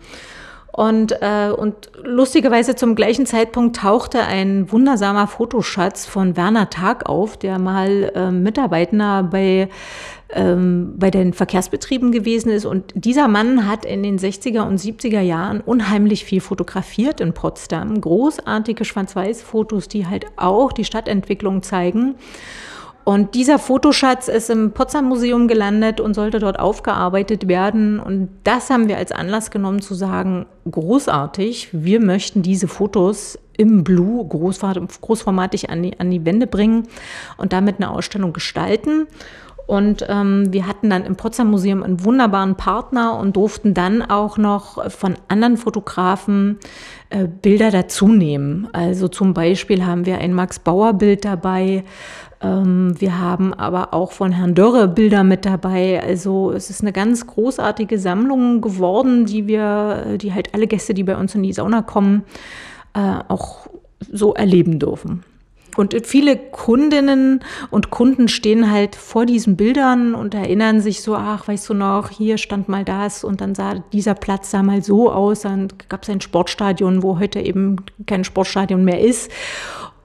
Und, 0.76 1.12
äh, 1.22 1.50
und 1.56 1.90
lustigerweise 2.04 2.76
zum 2.76 2.96
gleichen 2.96 3.24
Zeitpunkt 3.24 3.76
tauchte 3.76 4.20
ein 4.20 4.70
wundersamer 4.70 5.26
Fotoschatz 5.26 6.04
von 6.04 6.36
Werner 6.36 6.68
Tag 6.68 7.08
auf, 7.08 7.38
der 7.38 7.58
mal 7.58 8.12
äh, 8.14 8.30
Mitarbeiter 8.30 9.22
bei, 9.22 9.70
ähm, 10.34 10.92
bei 10.98 11.10
den 11.10 11.32
Verkehrsbetrieben 11.32 12.12
gewesen 12.12 12.50
ist. 12.50 12.66
Und 12.66 12.92
dieser 12.94 13.26
Mann 13.26 13.66
hat 13.66 13.86
in 13.86 14.02
den 14.02 14.18
60er 14.18 14.68
und 14.68 14.78
70er 14.78 15.22
Jahren 15.22 15.62
unheimlich 15.62 16.26
viel 16.26 16.42
fotografiert 16.42 17.22
in 17.22 17.32
Potsdam. 17.32 17.98
Großartige 17.98 18.84
Schwarz-Weiß-Fotos, 18.84 19.88
die 19.88 20.06
halt 20.06 20.26
auch 20.36 20.72
die 20.72 20.84
Stadtentwicklung 20.84 21.62
zeigen. 21.62 22.16
Und 23.06 23.36
dieser 23.36 23.60
Fotoschatz 23.60 24.26
ist 24.26 24.50
im 24.50 24.72
Potsdam 24.72 25.04
Museum 25.04 25.46
gelandet 25.46 26.00
und 26.00 26.14
sollte 26.14 26.40
dort 26.40 26.58
aufgearbeitet 26.58 27.46
werden. 27.46 28.00
Und 28.00 28.30
das 28.42 28.68
haben 28.68 28.88
wir 28.88 28.96
als 28.96 29.12
Anlass 29.12 29.52
genommen 29.52 29.80
zu 29.80 29.94
sagen, 29.94 30.46
großartig, 30.68 31.68
wir 31.70 32.00
möchten 32.00 32.42
diese 32.42 32.66
Fotos 32.66 33.38
im 33.56 33.84
Blue 33.84 34.26
großformatig 34.26 35.70
an 35.70 35.84
die, 35.84 36.00
an 36.00 36.10
die 36.10 36.26
Wände 36.26 36.48
bringen 36.48 36.88
und 37.36 37.52
damit 37.52 37.76
eine 37.76 37.92
Ausstellung 37.92 38.32
gestalten. 38.32 39.06
Und 39.66 40.06
ähm, 40.08 40.52
wir 40.52 40.66
hatten 40.68 40.90
dann 40.90 41.04
im 41.04 41.16
Potsdam 41.16 41.50
Museum 41.50 41.82
einen 41.82 42.04
wunderbaren 42.04 42.54
Partner 42.56 43.18
und 43.18 43.34
durften 43.36 43.74
dann 43.74 44.00
auch 44.00 44.38
noch 44.38 44.90
von 44.90 45.14
anderen 45.26 45.56
Fotografen 45.56 46.58
äh, 47.10 47.26
Bilder 47.26 47.72
dazu 47.72 48.06
nehmen. 48.06 48.68
Also 48.72 49.08
zum 49.08 49.34
Beispiel 49.34 49.84
haben 49.84 50.06
wir 50.06 50.18
ein 50.18 50.34
Max 50.34 50.60
Bauer 50.60 50.92
Bild 50.94 51.24
dabei 51.24 51.84
wir 52.40 53.18
haben 53.18 53.54
aber 53.54 53.94
auch 53.94 54.12
von 54.12 54.30
Herrn 54.30 54.54
Dörre 54.54 54.88
Bilder 54.88 55.24
mit 55.24 55.46
dabei. 55.46 56.02
Also 56.02 56.52
es 56.52 56.68
ist 56.68 56.82
eine 56.82 56.92
ganz 56.92 57.26
großartige 57.26 57.98
Sammlung 57.98 58.60
geworden, 58.60 59.24
die 59.24 59.46
wir, 59.46 60.18
die 60.18 60.34
halt 60.34 60.54
alle 60.54 60.66
Gäste, 60.66 60.92
die 60.92 61.04
bei 61.04 61.16
uns 61.16 61.34
in 61.34 61.42
die 61.42 61.54
Sauna 61.54 61.80
kommen, 61.80 62.24
äh, 62.94 63.20
auch 63.28 63.68
so 64.12 64.34
erleben 64.34 64.78
dürfen. 64.78 65.24
Und 65.76 65.94
viele 66.06 66.36
Kundinnen 66.38 67.40
und 67.70 67.90
Kunden 67.90 68.28
stehen 68.28 68.70
halt 68.70 68.96
vor 68.96 69.26
diesen 69.26 69.56
Bildern 69.56 70.14
und 70.14 70.34
erinnern 70.34 70.80
sich 70.80 71.02
so, 71.02 71.14
ach, 71.14 71.46
weißt 71.48 71.68
du 71.68 71.74
noch, 71.74 72.10
hier 72.10 72.38
stand 72.38 72.68
mal 72.68 72.84
das 72.84 73.24
und 73.24 73.42
dann 73.42 73.54
sah 73.54 73.74
dieser 73.92 74.14
Platz 74.14 74.50
sah 74.50 74.62
mal 74.62 74.82
so 74.82 75.12
aus, 75.12 75.42
dann 75.42 75.68
gab 75.90 76.02
es 76.02 76.08
ein 76.08 76.22
Sportstadion, 76.22 77.02
wo 77.02 77.18
heute 77.18 77.40
eben 77.40 77.76
kein 78.06 78.24
Sportstadion 78.24 78.84
mehr 78.84 79.00
ist. 79.00 79.30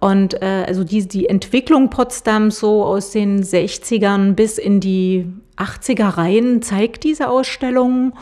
Und 0.02 0.42
äh, 0.42 0.66
also 0.68 0.84
die, 0.84 1.08
die 1.08 1.30
Entwicklung 1.30 1.92
Potsdams 1.92 2.60
so 2.60 2.84
aus 2.84 3.12
den 3.12 3.44
60ern 3.44 4.34
bis 4.34 4.58
in 4.58 4.80
die 4.80 5.28
80er 5.58 6.18
Reihen 6.18 6.64
zeigt 6.64 7.04
diese 7.04 7.30
Ausstellung. 7.30 8.14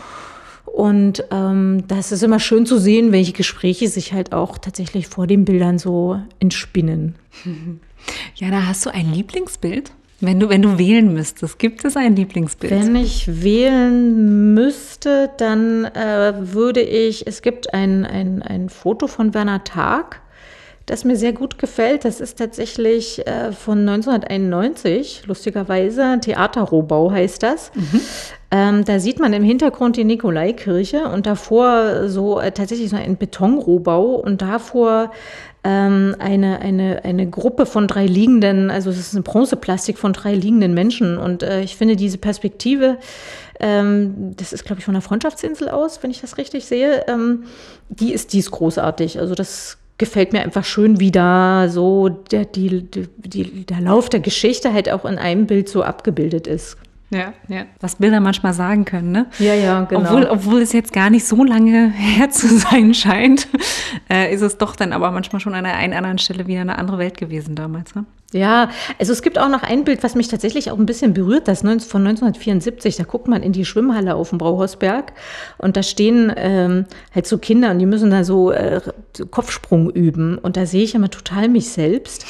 Und 0.65 1.23
ähm, 1.31 1.85
das 1.87 2.11
ist 2.11 2.21
immer 2.21 2.41
schön 2.41 2.65
zu 2.65 2.77
sehen, 2.77 3.13
welche 3.13 3.31
Gespräche 3.31 3.87
sich 3.87 4.11
halt 4.11 4.33
auch 4.33 4.57
tatsächlich 4.57 5.07
vor 5.07 5.25
den 5.25 5.45
Bildern 5.45 5.79
so 5.79 6.21
entspinnen. 6.39 7.15
Ja, 8.35 8.51
da 8.51 8.67
hast 8.67 8.85
du 8.85 8.89
ein 8.89 9.13
Lieblingsbild? 9.13 9.91
Wenn 10.21 10.39
du, 10.39 10.49
wenn 10.49 10.61
du 10.61 10.77
wählen 10.77 11.13
müsstest, 11.13 11.59
gibt 11.59 11.85
es 11.85 11.95
ein 11.95 12.15
Lieblingsbild? 12.15 12.71
Wenn 12.71 12.95
ich 12.97 13.41
wählen 13.41 14.53
müsste, 14.53 15.29
dann 15.37 15.85
äh, 15.85 16.33
würde 16.53 16.81
ich, 16.81 17.25
es 17.25 17.41
gibt 17.41 17.73
ein, 17.73 18.05
ein, 18.05 18.41
ein 18.41 18.67
Foto 18.67 19.07
von 19.07 19.33
Werner 19.33 19.63
Tag, 19.63 20.21
das 20.89 21.05
mir 21.05 21.15
sehr 21.15 21.33
gut 21.33 21.57
gefällt. 21.57 22.05
Das 22.05 22.19
ist 22.19 22.37
tatsächlich 22.37 23.25
äh, 23.27 23.51
von 23.51 23.87
1991, 23.87 25.23
lustigerweise. 25.27 26.17
Theaterrohbau 26.21 27.11
heißt 27.11 27.43
das. 27.43 27.71
Mhm. 27.75 28.01
Ähm, 28.51 28.85
da 28.85 28.99
sieht 28.99 29.19
man 29.19 29.31
im 29.33 29.43
Hintergrund 29.43 29.95
die 29.95 30.03
Nikolaikirche 30.03 31.03
und 31.03 31.27
davor 31.27 32.09
so 32.09 32.39
äh, 32.39 32.51
tatsächlich 32.51 32.89
so 32.89 32.95
ein 32.95 33.17
Betonrohbau 33.17 34.15
und 34.15 34.41
davor 34.41 35.11
ähm, 35.63 36.15
eine, 36.17 36.59
eine, 36.59 37.03
eine 37.03 37.29
Gruppe 37.29 37.65
von 37.65 37.87
drei 37.87 38.05
liegenden, 38.05 38.71
also 38.71 38.89
es 38.89 38.97
ist 38.97 39.13
eine 39.13 39.23
Bronzeplastik 39.23 39.97
von 39.97 40.13
drei 40.13 40.33
liegenden 40.33 40.73
Menschen. 40.73 41.17
Und 41.17 41.43
äh, 41.43 41.61
ich 41.61 41.75
finde 41.75 41.95
diese 41.95 42.17
Perspektive, 42.17 42.97
ähm, 43.59 44.33
das 44.37 44.53
ist, 44.53 44.65
glaube 44.65 44.79
ich, 44.79 44.85
von 44.85 44.93
der 44.93 45.03
Freundschaftsinsel 45.03 45.69
aus, 45.69 46.01
wenn 46.01 46.11
ich 46.11 46.21
das 46.21 46.37
richtig 46.37 46.65
sehe, 46.65 47.05
ähm, 47.07 47.43
die, 47.89 48.13
ist, 48.13 48.33
die 48.33 48.39
ist 48.39 48.51
großartig. 48.51 49.19
Also 49.19 49.35
das 49.35 49.77
gefällt 49.99 50.33
mir 50.33 50.41
einfach 50.41 50.65
schön, 50.65 50.99
wie 50.99 51.11
da 51.11 51.67
so 51.69 52.09
der, 52.09 52.45
die, 52.45 52.89
die, 52.89 53.65
der 53.65 53.81
Lauf 53.81 54.09
der 54.09 54.21
Geschichte 54.21 54.73
halt 54.73 54.89
auch 54.89 55.05
in 55.05 55.19
einem 55.19 55.45
Bild 55.45 55.69
so 55.69 55.83
abgebildet 55.83 56.47
ist. 56.47 56.77
Ja, 57.11 57.33
ja. 57.47 57.65
Was 57.79 57.95
Bilder 57.95 58.19
manchmal 58.19 58.53
sagen 58.53 58.85
können, 58.85 59.11
ne? 59.11 59.27
Ja, 59.39 59.53
ja, 59.55 59.81
genau. 59.83 60.01
Obwohl, 60.01 60.25
obwohl 60.25 60.61
es 60.61 60.73
jetzt 60.73 60.93
gar 60.93 61.09
nicht 61.09 61.25
so 61.25 61.43
lange 61.43 61.89
her 61.95 62.29
zu 62.29 62.47
sein 62.47 62.93
scheint, 62.93 63.47
äh, 64.09 64.33
ist 64.33 64.41
es 64.41 64.57
doch 64.57 64.75
dann 64.75 64.93
aber 64.93 65.11
manchmal 65.11 65.39
schon 65.39 65.55
an 65.55 65.63
der 65.63 65.75
einen 65.75 65.93
anderen 65.93 66.19
Stelle 66.19 66.47
wieder 66.47 66.61
eine 66.61 66.77
andere 66.77 66.97
Welt 66.97 67.17
gewesen 67.17 67.55
damals, 67.55 67.95
ne? 67.95 68.05
Ja, 68.33 68.69
also 68.99 69.11
es 69.11 69.23
gibt 69.23 69.39
auch 69.39 69.49
noch 69.49 69.63
ein 69.63 69.83
Bild, 69.83 70.03
was 70.03 70.13
mich 70.13 70.27
tatsächlich 70.27 70.69
auch 70.69 70.77
ein 70.77 70.85
bisschen 70.85 71.13
berührt, 71.13 71.47
das 71.47 71.61
von 71.61 72.05
1974. 72.05 72.95
Da 72.95 73.03
guckt 73.03 73.27
man 73.27 73.41
in 73.41 73.53
die 73.53 73.65
Schwimmhalle 73.65 74.15
auf 74.15 74.29
dem 74.29 74.37
Brauhausberg 74.37 75.13
und 75.57 75.75
da 75.75 75.83
stehen 75.83 76.31
ähm, 76.35 76.85
halt 77.13 77.25
so 77.25 77.39
Kinder 77.39 77.71
und 77.71 77.79
die 77.79 77.87
müssen 77.87 78.11
da 78.11 78.23
so, 78.23 78.51
äh, 78.51 78.81
so 79.15 79.25
Kopfsprung 79.25 79.89
üben. 79.89 80.37
Und 80.37 80.57
da 80.57 80.65
sehe 80.67 80.83
ich 80.83 80.93
immer 80.93 81.09
total 81.09 81.49
mich 81.49 81.69
selbst. 81.69 82.25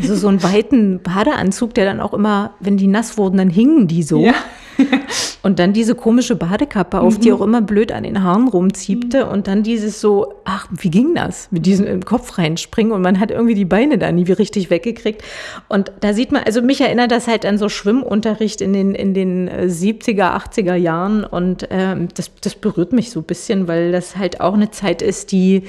Also 0.00 0.16
so 0.16 0.26
einen 0.26 0.42
weiten 0.42 1.00
Badeanzug, 1.00 1.74
der 1.74 1.84
dann 1.84 2.00
auch 2.00 2.14
immer, 2.14 2.54
wenn 2.58 2.76
die 2.76 2.88
nass 2.88 3.16
wurden, 3.16 3.38
dann 3.38 3.50
hingen 3.50 3.86
die 3.86 4.02
so. 4.02 4.24
Ja. 4.24 4.34
und 5.42 5.58
dann 5.58 5.72
diese 5.72 5.94
komische 5.94 6.36
Badekappe 6.36 7.00
auf, 7.00 7.18
mhm. 7.18 7.20
die 7.20 7.32
auch 7.32 7.40
immer 7.40 7.62
blöd 7.62 7.92
an 7.92 8.02
den 8.02 8.22
Haaren 8.22 8.48
rumziebte. 8.48 9.26
Mhm. 9.26 9.30
Und 9.30 9.46
dann 9.46 9.62
dieses 9.62 10.00
so, 10.00 10.34
ach, 10.44 10.66
wie 10.70 10.90
ging 10.90 11.14
das? 11.14 11.48
Mit 11.50 11.66
diesem 11.66 11.86
im 11.86 12.04
Kopf 12.04 12.38
reinspringen 12.38 12.92
und 12.92 13.02
man 13.02 13.20
hat 13.20 13.30
irgendwie 13.30 13.54
die 13.54 13.64
Beine 13.64 13.98
da 13.98 14.10
nie 14.12 14.30
richtig 14.30 14.70
weggekriegt. 14.70 15.22
Und 15.68 15.92
da 16.00 16.12
sieht 16.12 16.32
man, 16.32 16.42
also 16.44 16.62
mich 16.62 16.80
erinnert 16.80 17.10
das 17.10 17.26
halt 17.26 17.44
an 17.46 17.58
so 17.58 17.68
Schwimmunterricht 17.68 18.60
in 18.60 18.72
den, 18.72 18.94
in 18.94 19.14
den 19.14 19.50
70er, 19.50 20.10
äh, 20.10 20.60
80er 20.60 20.74
Jahren. 20.74 21.24
Und 21.24 21.68
ähm, 21.70 22.08
das, 22.14 22.30
das 22.40 22.54
berührt 22.54 22.92
mich 22.92 23.10
so 23.10 23.20
ein 23.20 23.24
bisschen, 23.24 23.68
weil 23.68 23.92
das 23.92 24.16
halt 24.16 24.40
auch 24.40 24.54
eine 24.54 24.70
Zeit 24.70 25.02
ist, 25.02 25.32
die 25.32 25.64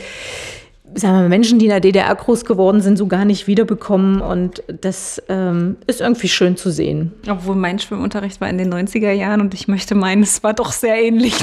sagen 0.96 1.22
wir, 1.22 1.30
Menschen, 1.30 1.60
die 1.60 1.66
in 1.66 1.72
der 1.72 1.80
DDR 1.80 2.14
groß 2.14 2.46
geworden 2.46 2.82
sind, 2.82 2.98
so 2.98 3.08
gar 3.08 3.26
nicht 3.26 3.48
wiederbekommen. 3.48 4.22
Und 4.22 4.64
das 4.82 5.22
ähm, 5.30 5.78
ist 5.88 6.02
irgendwie 6.02 6.28
schön 6.28 6.58
zu 6.58 6.72
sehen. 6.72 7.14
Obwohl 7.30 7.56
mein 7.56 7.80
Schwimmunterricht 7.80 8.42
war 8.42 8.50
in 8.50 8.58
den 8.58 8.74
90er 8.74 9.12
Jahren 9.12 9.42
und 9.42 9.54
ich 9.54 9.68
möchte 9.68 9.96
meinen, 9.96 10.24
es 10.24 10.44
war 10.44 10.54
doch 10.54 10.72
sehr 10.72 11.02
ähnlich. 11.02 11.36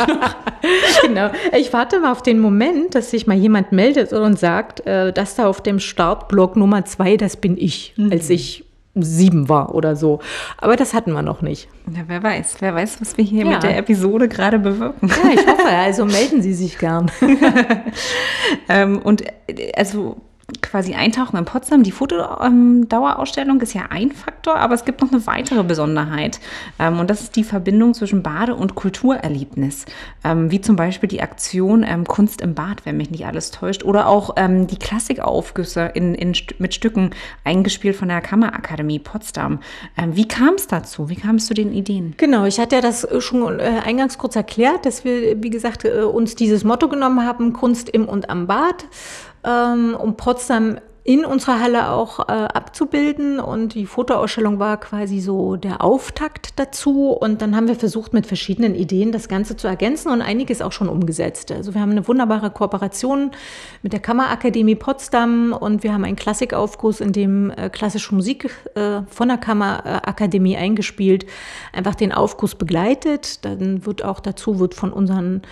genau. 1.02 1.30
Ich 1.56 1.72
warte 1.72 2.00
mal 2.00 2.12
auf 2.12 2.22
den 2.22 2.38
Moment, 2.38 2.94
dass 2.94 3.10
sich 3.10 3.26
mal 3.26 3.36
jemand 3.36 3.72
meldet 3.72 4.12
und 4.12 4.38
sagt, 4.38 4.86
äh, 4.86 5.12
dass 5.12 5.36
da 5.36 5.46
auf 5.46 5.60
dem 5.62 5.78
Startblock 5.78 6.56
Nummer 6.56 6.84
zwei, 6.84 7.16
das 7.16 7.36
bin 7.36 7.56
ich, 7.58 7.94
mhm. 7.96 8.12
als 8.12 8.30
ich 8.30 8.64
sieben 8.94 9.48
war 9.48 9.74
oder 9.74 9.96
so. 9.96 10.20
Aber 10.58 10.76
das 10.76 10.92
hatten 10.92 11.12
wir 11.12 11.22
noch 11.22 11.42
nicht. 11.42 11.68
Ja, 11.94 12.02
wer 12.06 12.22
weiß, 12.22 12.56
wer 12.60 12.74
weiß, 12.74 13.00
was 13.00 13.16
wir 13.16 13.24
hier 13.24 13.44
ja. 13.44 13.52
mit 13.52 13.62
der 13.62 13.78
Episode 13.78 14.28
gerade 14.28 14.58
bewirken. 14.58 15.08
Ja, 15.08 15.30
ich 15.32 15.46
hoffe, 15.46 15.68
also 15.68 16.04
melden 16.04 16.42
Sie 16.42 16.54
sich 16.54 16.78
gern. 16.78 17.10
ähm, 18.68 18.98
und 18.98 19.22
äh, 19.48 19.72
also 19.74 20.16
quasi 20.60 20.94
eintauchen 20.94 21.36
in 21.36 21.44
Potsdam. 21.44 21.82
Die 21.82 21.92
Fotodauerausstellung 21.92 23.60
ist 23.60 23.74
ja 23.74 23.86
ein 23.90 24.12
Faktor, 24.12 24.56
aber 24.56 24.74
es 24.74 24.84
gibt 24.84 25.00
noch 25.00 25.12
eine 25.12 25.26
weitere 25.26 25.62
Besonderheit. 25.62 26.40
Ähm, 26.78 27.00
und 27.00 27.08
das 27.10 27.22
ist 27.22 27.36
die 27.36 27.44
Verbindung 27.44 27.94
zwischen 27.94 28.22
Bade- 28.22 28.54
und 28.54 28.74
Kulturerlebnis. 28.74 29.86
Ähm, 30.24 30.50
wie 30.50 30.60
zum 30.60 30.76
Beispiel 30.76 31.08
die 31.08 31.22
Aktion 31.22 31.84
ähm, 31.86 32.04
Kunst 32.04 32.40
im 32.40 32.54
Bad, 32.54 32.84
wenn 32.84 32.96
mich 32.96 33.10
nicht 33.10 33.26
alles 33.26 33.50
täuscht. 33.50 33.84
Oder 33.84 34.08
auch 34.08 34.34
die 34.36 34.78
Klassikaufgüsse 34.78 35.90
in, 35.94 36.14
in, 36.14 36.34
mit 36.58 36.74
Stücken 36.74 37.10
eingespielt 37.44 37.96
von 37.96 38.08
der 38.08 38.20
Kammerakademie 38.20 38.98
Potsdam. 38.98 39.60
wie 39.96 40.26
kam 40.26 40.54
es 40.54 40.66
dazu? 40.66 41.08
Wie 41.08 41.16
kam 41.16 41.36
es 41.36 41.46
zu 41.46 41.54
den 41.54 41.72
Ideen? 41.72 42.14
Genau, 42.16 42.44
ich 42.44 42.58
hatte 42.58 42.76
ja 42.76 42.80
das 42.80 43.06
schon 43.20 43.60
äh, 43.60 43.80
eingangs 43.84 44.18
kurz 44.18 44.36
erklärt, 44.36 44.86
dass 44.86 45.04
wir, 45.04 45.42
wie 45.42 45.50
gesagt, 45.50 45.84
äh, 45.84 46.02
uns 46.02 46.34
dieses 46.34 46.64
Motto 46.64 46.88
genommen 46.88 47.24
haben, 47.24 47.52
Kunst 47.52 47.88
im 47.88 48.08
und 48.08 48.30
am 48.30 48.46
Bad 48.46 48.86
ähm, 49.44 49.96
um 49.98 50.16
Potsdam 50.16 50.78
in 51.04 51.24
unserer 51.24 51.58
Halle 51.58 51.90
auch 51.90 52.20
äh, 52.20 52.32
abzubilden. 52.32 53.40
Und 53.40 53.74
die 53.74 53.86
Fotoausstellung 53.86 54.60
war 54.60 54.78
quasi 54.78 55.18
so 55.18 55.56
der 55.56 55.82
Auftakt 55.82 56.60
dazu. 56.60 57.10
Und 57.10 57.42
dann 57.42 57.56
haben 57.56 57.66
wir 57.66 57.74
versucht, 57.74 58.12
mit 58.12 58.26
verschiedenen 58.26 58.76
Ideen 58.76 59.10
das 59.10 59.28
Ganze 59.28 59.56
zu 59.56 59.66
ergänzen 59.66 60.12
und 60.12 60.22
einiges 60.22 60.62
auch 60.62 60.70
schon 60.70 60.88
umgesetzt. 60.88 61.50
Also 61.50 61.74
wir 61.74 61.80
haben 61.80 61.90
eine 61.90 62.06
wunderbare 62.06 62.50
Kooperation 62.50 63.32
mit 63.82 63.92
der 63.92 64.00
Kammerakademie 64.00 64.76
Potsdam 64.76 65.52
und 65.52 65.82
wir 65.82 65.92
haben 65.92 66.04
einen 66.04 66.14
Klassikaufkurs, 66.14 67.00
in 67.00 67.12
dem 67.12 67.50
äh, 67.50 67.68
klassische 67.68 68.14
Musik 68.14 68.48
äh, 68.76 69.02
von 69.10 69.26
der 69.26 69.38
Kammerakademie 69.38 70.56
eingespielt, 70.56 71.26
einfach 71.72 71.96
den 71.96 72.12
Aufkurs 72.12 72.54
begleitet. 72.54 73.44
Dann 73.44 73.84
wird 73.84 74.04
auch 74.04 74.20
dazu, 74.20 74.60
wird 74.60 74.74
von 74.74 74.92
unseren 74.92 75.42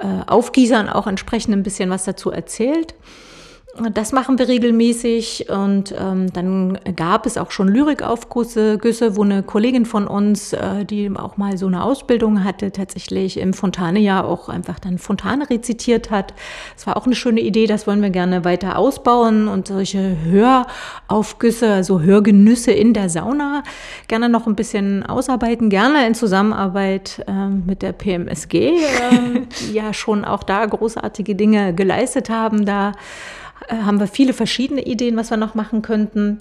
äh, 0.00 0.06
Aufgießern 0.26 0.90
auch 0.90 1.06
entsprechend 1.06 1.54
ein 1.54 1.62
bisschen 1.62 1.88
was 1.88 2.04
dazu 2.04 2.30
erzählt. 2.30 2.94
Das 3.94 4.10
machen 4.12 4.38
wir 4.38 4.48
regelmäßig 4.48 5.48
und 5.50 5.94
ähm, 5.96 6.32
dann 6.32 6.78
gab 6.96 7.26
es 7.26 7.38
auch 7.38 7.52
schon 7.52 7.68
Lyrikaufgüsse, 7.68 8.76
Güsse, 8.76 9.14
wo 9.14 9.22
eine 9.22 9.44
Kollegin 9.44 9.86
von 9.86 10.08
uns, 10.08 10.52
äh, 10.52 10.84
die 10.84 11.10
auch 11.14 11.36
mal 11.36 11.56
so 11.56 11.68
eine 11.68 11.84
Ausbildung 11.84 12.42
hatte, 12.42 12.72
tatsächlich 12.72 13.38
im 13.38 13.54
Fontane-Jahr 13.54 14.24
auch 14.24 14.48
einfach 14.48 14.80
dann 14.80 14.98
Fontane 14.98 15.48
rezitiert 15.48 16.10
hat. 16.10 16.34
Das 16.74 16.88
war 16.88 16.96
auch 16.96 17.06
eine 17.06 17.14
schöne 17.14 17.40
Idee, 17.40 17.66
das 17.66 17.86
wollen 17.86 18.02
wir 18.02 18.10
gerne 18.10 18.44
weiter 18.44 18.78
ausbauen 18.78 19.46
und 19.46 19.68
solche 19.68 20.16
Höraufgüsse, 20.24 21.72
also 21.72 22.00
Hörgenüsse 22.00 22.72
in 22.72 22.94
der 22.94 23.08
Sauna 23.08 23.62
gerne 24.08 24.28
noch 24.28 24.48
ein 24.48 24.56
bisschen 24.56 25.06
ausarbeiten, 25.06 25.70
gerne 25.70 26.04
in 26.04 26.14
Zusammenarbeit 26.14 27.24
äh, 27.28 27.48
mit 27.48 27.82
der 27.82 27.92
PMSG, 27.92 28.54
äh, 28.54 28.76
die 29.60 29.72
ja 29.72 29.92
schon 29.92 30.24
auch 30.24 30.42
da 30.42 30.66
großartige 30.66 31.36
Dinge 31.36 31.74
geleistet 31.74 32.28
haben. 32.28 32.64
Da 32.64 32.92
haben 33.68 34.00
wir 34.00 34.06
viele 34.06 34.32
verschiedene 34.32 34.82
Ideen, 34.82 35.16
was 35.16 35.30
wir 35.30 35.36
noch 35.36 35.54
machen 35.54 35.82
könnten. 35.82 36.40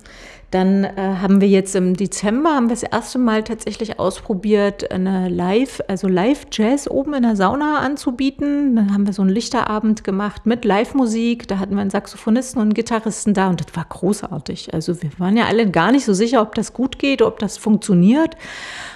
Dann 0.52 0.86
äh, 0.86 0.92
haben 1.22 1.42
wir 1.42 1.50
jetzt 1.50 1.76
im 1.76 1.98
Dezember 1.98 2.52
haben 2.52 2.68
wir 2.68 2.76
das 2.76 2.84
erste 2.84 3.20
Mal 3.20 3.44
tatsächlich 3.44 4.00
ausprobiert, 4.00 4.90
eine 4.92 5.28
Live, 5.28 5.82
also 5.90 6.08
Live-Jazz 6.08 6.90
oben 6.90 7.16
in 7.16 7.24
der 7.24 7.36
Sauna 7.36 7.80
anzubieten. 7.80 8.78
Dann 8.78 8.94
haben 8.94 9.06
wir 9.06 9.12
so 9.12 9.24
einen 9.24 9.32
Lichterabend 9.32 10.06
gemacht 10.06 10.46
mit 10.46 10.64
Live-Musik. 10.64 11.50
Da 11.50 11.60
hatten 11.60 11.76
wir 11.76 11.82
einen 11.82 11.90
Saxophonisten 11.90 12.62
und 12.62 12.68
einen 12.68 12.74
Gitarristen 12.76 13.34
da 13.34 13.50
und 13.50 13.60
das 13.60 13.76
war 13.76 13.86
großartig. 13.90 14.74
Also 14.74 15.02
wir 15.02 15.10
waren 15.18 15.36
ja 15.36 15.46
alle 15.48 15.70
gar 15.70 15.92
nicht 15.92 16.06
so 16.06 16.14
sicher, 16.14 16.42
ob 16.42 16.56
das 16.56 16.72
gut 16.72 16.98
geht, 16.98 17.22
ob 17.22 17.40
das 17.40 17.58
funktioniert. 17.58 18.38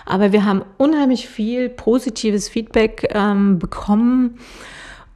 Aber 0.05 0.31
wir 0.31 0.45
haben 0.45 0.63
unheimlich 0.77 1.27
viel 1.27 1.67
positives 1.67 2.47
Feedback 2.47 3.09
ähm, 3.13 3.59
bekommen 3.59 4.39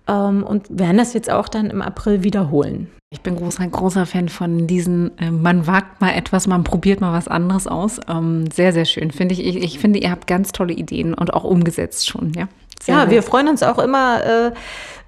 ähm, 0.08 0.44
und 0.44 0.66
werden 0.70 0.98
das 0.98 1.14
jetzt 1.14 1.30
auch 1.32 1.48
dann 1.48 1.70
im 1.70 1.82
April 1.82 2.24
wiederholen. 2.24 2.90
Ich 3.12 3.22
bin 3.22 3.36
großer, 3.38 3.66
großer 3.68 4.06
Fan 4.06 4.30
von 4.30 4.68
diesen, 4.68 5.18
äh, 5.18 5.32
man 5.32 5.68
wagt 5.68 6.02
mal 6.02 6.12
etwas, 6.12 6.48
man 6.48 6.64
probiert 6.64 7.02
mal 7.02 7.14
was 7.14 7.28
anderes 7.28 7.68
aus. 7.68 8.00
Ähm, 8.10 8.50
sehr, 8.52 8.74
sehr 8.74 8.86
schön. 8.86 9.12
Finde 9.12 9.34
ich, 9.34 9.46
ich, 9.46 9.58
ich 9.58 9.80
finde, 9.80 10.00
ihr 10.00 10.12
habt 10.12 10.28
ganz 10.28 10.52
tolle 10.52 10.74
Ideen 10.74 11.14
und 11.14 11.34
auch 11.34 11.44
umgesetzt 11.44 12.08
schon, 12.08 12.34
ja. 12.34 12.48
Sehr, 12.82 12.96
ja, 12.96 13.10
wir 13.10 13.24
freuen 13.24 13.48
uns 13.48 13.64
auch 13.64 13.80
immer, 13.80 14.24
äh, 14.26 14.52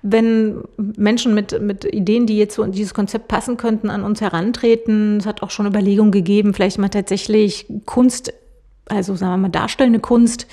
wenn 0.01 0.63
Menschen 0.77 1.33
mit, 1.33 1.61
mit 1.61 1.83
Ideen, 1.83 2.25
die 2.25 2.37
jetzt 2.37 2.55
so 2.55 2.63
in 2.63 2.71
dieses 2.71 2.93
Konzept 2.93 3.27
passen 3.27 3.57
könnten, 3.57 3.89
an 3.89 4.03
uns 4.03 4.21
herantreten. 4.21 5.17
Es 5.17 5.25
hat 5.25 5.43
auch 5.43 5.51
schon 5.51 5.65
Überlegungen 5.65 6.11
gegeben, 6.11 6.53
vielleicht 6.53 6.77
mal 6.77 6.89
tatsächlich 6.89 7.67
Kunst 7.85 8.31
also 8.89 9.15
sagen 9.15 9.33
wir 9.33 9.37
mal 9.37 9.49
darstellende 9.49 9.99
Kunst 9.99 10.47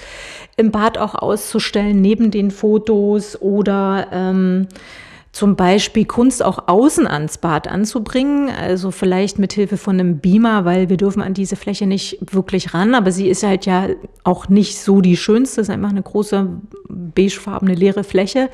im 0.57 0.71
Bad 0.71 0.99
auch 0.99 1.15
auszustellen, 1.15 2.01
neben 2.01 2.31
den 2.31 2.51
Fotos 2.51 3.41
oder 3.41 4.09
ähm, 4.13 4.69
zum 5.35 5.57
Beispiel 5.57 6.05
Kunst 6.05 6.45
auch 6.45 6.69
außen 6.69 7.09
ans 7.09 7.39
Bad 7.39 7.67
anzubringen, 7.67 8.51
also 8.51 8.93
vielleicht 8.93 9.41
mit 9.41 9.53
Hilfe 9.53 9.77
von 9.77 9.99
einem 9.99 10.19
Beamer, 10.19 10.65
weil 10.65 10.89
wir 10.89 10.97
dürfen 10.97 11.23
an 11.23 11.35
diese 11.35 11.57
Fläche 11.57 11.87
nicht 11.87 12.19
wirklich 12.21 12.73
ran, 12.73 12.95
aber 12.95 13.11
sie 13.11 13.29
ist 13.29 13.43
halt 13.43 13.67
ja 13.67 13.89
auch 14.23 14.49
nicht 14.49 14.79
so 14.79 15.01
die 15.01 15.17
schönste, 15.17 15.61
es 15.61 15.69
ist 15.69 15.75
einfach 15.75 15.91
eine 15.91 16.03
große 16.03 16.51
beigefarbene 16.89 17.75
leere 17.75 18.05
Fläche. 18.05 18.49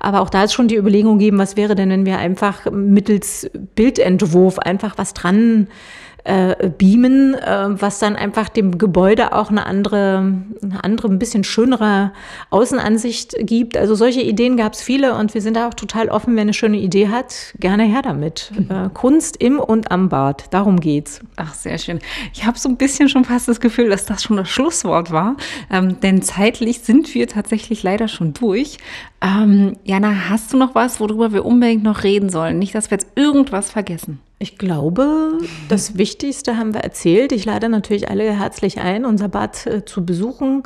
Aber 0.00 0.22
auch 0.22 0.30
da 0.30 0.44
ist 0.44 0.54
schon 0.54 0.66
die 0.66 0.76
Überlegung 0.76 1.18
geben, 1.18 1.36
was 1.36 1.58
wäre 1.58 1.74
denn, 1.74 1.90
wenn 1.90 2.06
wir 2.06 2.16
einfach 2.16 2.70
mittels 2.70 3.50
Bildentwurf 3.74 4.58
einfach 4.58 4.96
was 4.96 5.12
dran 5.12 5.64
äh, 5.64 6.03
beamen, 6.24 7.34
äh, 7.34 7.80
was 7.80 7.98
dann 7.98 8.16
einfach 8.16 8.48
dem 8.48 8.78
Gebäude 8.78 9.34
auch 9.34 9.50
eine 9.50 9.66
andere, 9.66 10.32
eine 10.62 10.82
andere, 10.82 11.08
ein 11.08 11.18
bisschen 11.18 11.44
schönere 11.44 12.12
Außenansicht 12.48 13.34
gibt. 13.40 13.76
Also 13.76 13.94
solche 13.94 14.22
Ideen 14.22 14.56
gab 14.56 14.72
es 14.72 14.82
viele 14.82 15.16
und 15.16 15.34
wir 15.34 15.42
sind 15.42 15.56
da 15.56 15.68
auch 15.68 15.74
total 15.74 16.08
offen, 16.08 16.34
wer 16.34 16.42
eine 16.42 16.54
schöne 16.54 16.78
Idee 16.78 17.08
hat, 17.08 17.54
gerne 17.60 17.84
her 17.84 18.00
damit. 18.00 18.50
Mhm. 18.56 18.70
Äh, 18.70 18.88
Kunst 18.94 19.36
im 19.36 19.58
und 19.58 19.90
am 19.90 20.08
Bad, 20.08 20.46
darum 20.50 20.80
geht's. 20.80 21.20
Ach, 21.36 21.52
sehr 21.52 21.76
schön. 21.76 21.98
Ich 22.32 22.46
habe 22.46 22.58
so 22.58 22.70
ein 22.70 22.76
bisschen 22.76 23.10
schon 23.10 23.24
fast 23.26 23.46
das 23.48 23.60
Gefühl, 23.60 23.90
dass 23.90 24.06
das 24.06 24.22
schon 24.22 24.38
das 24.38 24.48
Schlusswort 24.48 25.10
war, 25.10 25.36
ähm, 25.70 26.00
denn 26.00 26.22
zeitlich 26.22 26.80
sind 26.80 27.14
wir 27.14 27.28
tatsächlich 27.28 27.82
leider 27.82 28.08
schon 28.08 28.32
durch. 28.32 28.78
Ähm, 29.20 29.76
Jana, 29.84 30.30
hast 30.30 30.52
du 30.52 30.56
noch 30.56 30.74
was, 30.74 31.00
worüber 31.00 31.32
wir 31.32 31.44
unbedingt 31.44 31.82
noch 31.82 32.02
reden 32.02 32.30
sollen? 32.30 32.58
Nicht, 32.58 32.74
dass 32.74 32.90
wir 32.90 32.96
jetzt 32.96 33.08
irgendwas 33.14 33.70
vergessen. 33.70 34.20
Ich 34.40 34.58
glaube, 34.58 35.38
das 35.68 35.96
Wichtigste 35.96 36.56
haben 36.56 36.74
wir 36.74 36.80
erzählt. 36.80 37.30
Ich 37.30 37.44
lade 37.44 37.68
natürlich 37.68 38.10
alle 38.10 38.24
herzlich 38.36 38.80
ein, 38.80 39.04
unser 39.04 39.28
Bad 39.28 39.64
äh, 39.66 39.84
zu 39.84 40.04
besuchen, 40.04 40.64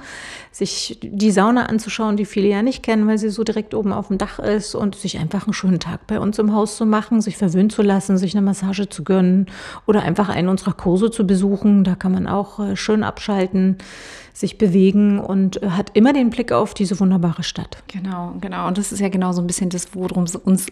sich 0.51 0.99
die 1.03 1.31
Sauna 1.31 1.67
anzuschauen, 1.67 2.17
die 2.17 2.25
viele 2.25 2.49
ja 2.49 2.63
nicht 2.63 2.83
kennen, 2.83 3.07
weil 3.07 3.19
sie 3.19 3.29
so 3.29 3.45
direkt 3.45 3.75
oben 3.75 3.93
auf 3.93 4.09
dem 4.09 4.17
Dach 4.17 4.39
ist 4.39 4.75
und 4.75 4.95
sich 4.95 5.19
einfach 5.19 5.45
einen 5.45 5.53
schönen 5.53 5.81
Tag 5.81 6.07
bei 6.07 6.19
uns 6.19 6.39
im 6.39 6.55
Haus 6.55 6.79
zu 6.79 6.87
machen, 6.87 7.21
sich 7.21 7.37
verwöhnen 7.37 7.69
zu 7.69 7.83
lassen, 7.83 8.17
sich 8.17 8.35
eine 8.35 8.45
Massage 8.45 8.89
zu 8.89 9.05
gönnen 9.05 9.47
oder 9.87 10.03
einfach 10.03 10.31
einen 10.31 10.49
unserer 10.49 10.73
Kurse 10.73 11.11
zu 11.11 11.27
besuchen. 11.27 11.85
Da 11.85 11.95
kann 11.95 12.13
man 12.13 12.27
auch 12.27 12.59
äh, 12.59 12.75
schön 12.75 13.05
abschalten, 13.05 13.77
sich 14.33 14.57
bewegen 14.57 15.21
und 15.21 15.63
äh, 15.63 15.71
hat 15.71 15.91
immer 15.93 16.15
den 16.15 16.31
Blick 16.31 16.53
auf 16.53 16.73
diese 16.73 16.99
wunderbare 16.99 17.43
Stadt. 17.43 17.85
Genau, 17.87 18.35
genau. 18.41 18.67
Und 18.67 18.79
das 18.79 18.93
ist 18.93 19.01
ja 19.01 19.11
genau 19.11 19.33
so 19.33 19.43
ein 19.43 19.47
bisschen 19.47 19.69
das, 19.69 19.95
worum 19.95 20.25
es 20.25 20.37
uns 20.37 20.69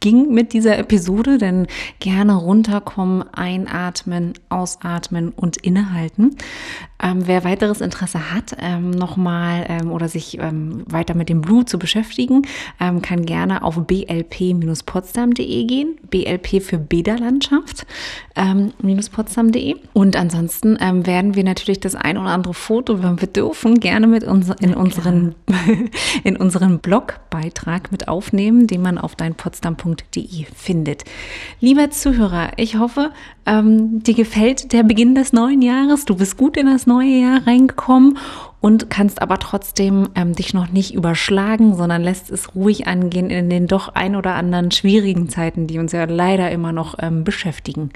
ging 0.00 0.32
mit 0.32 0.52
dieser 0.52 0.78
Episode, 0.78 1.38
denn 1.38 1.66
gerne 2.00 2.34
runterkommen, 2.34 3.24
einatmen, 3.32 4.34
ausatmen 4.48 5.30
und 5.30 5.56
innehalten. 5.58 6.36
Ähm, 7.00 7.26
wer 7.26 7.44
weiteres 7.44 7.80
Interesse 7.80 8.32
hat, 8.34 8.56
ähm, 8.60 8.90
nochmal 8.90 9.66
ähm, 9.68 9.92
oder 9.92 10.08
sich 10.08 10.38
ähm, 10.40 10.82
weiter 10.88 11.14
mit 11.14 11.28
dem 11.28 11.42
Blue 11.42 11.64
zu 11.64 11.78
beschäftigen, 11.78 12.42
ähm, 12.80 13.02
kann 13.02 13.24
gerne 13.24 13.62
auf 13.62 13.76
blp-potsdam.de 13.76 15.64
gehen. 15.64 15.96
BLP 16.10 16.60
für 16.62 16.78
Bäderlandschaft 16.78 17.86
ähm, 18.34 18.72
potsdam.de. 19.12 19.76
Und 19.92 20.16
ansonsten 20.16 20.78
werden 20.78 21.34
wir 21.34 21.44
natürlich 21.44 21.80
das 21.80 21.94
ein 21.94 22.18
oder 22.18 22.30
andere 22.30 22.54
Foto, 22.54 23.02
wenn 23.02 23.20
wir 23.20 23.28
dürfen, 23.28 23.80
gerne 23.80 24.06
mit 24.06 24.24
uns 24.24 24.50
in 24.60 24.74
unseren, 24.74 25.34
in 26.24 26.36
unseren 26.36 26.78
Blogbeitrag 26.78 27.92
mit 27.92 28.08
aufnehmen, 28.08 28.66
den 28.66 28.82
man 28.82 28.98
auf 28.98 29.16
deinpotsdam.de 29.16 30.44
findet. 30.54 31.04
Lieber 31.60 31.90
Zuhörer, 31.90 32.52
ich 32.56 32.78
hoffe, 32.78 33.10
dir 33.46 34.14
gefällt 34.14 34.72
der 34.72 34.82
Beginn 34.82 35.14
des 35.14 35.32
neuen 35.32 35.62
Jahres. 35.62 36.04
Du 36.04 36.16
bist 36.16 36.36
gut 36.36 36.56
in 36.56 36.66
das 36.66 36.86
neue 36.88 37.20
Jahr 37.20 37.46
reingekommen 37.46 38.18
und 38.60 38.90
kannst 38.90 39.22
aber 39.22 39.38
trotzdem 39.38 40.08
ähm, 40.16 40.34
dich 40.34 40.52
noch 40.52 40.68
nicht 40.70 40.92
überschlagen, 40.92 41.76
sondern 41.76 42.02
lässt 42.02 42.30
es 42.30 42.56
ruhig 42.56 42.88
angehen 42.88 43.30
in 43.30 43.48
den 43.48 43.68
doch 43.68 43.94
ein 43.94 44.16
oder 44.16 44.34
anderen 44.34 44.72
schwierigen 44.72 45.28
Zeiten, 45.28 45.68
die 45.68 45.78
uns 45.78 45.92
ja 45.92 46.04
leider 46.04 46.50
immer 46.50 46.72
noch 46.72 46.96
ähm, 46.98 47.22
beschäftigen. 47.22 47.90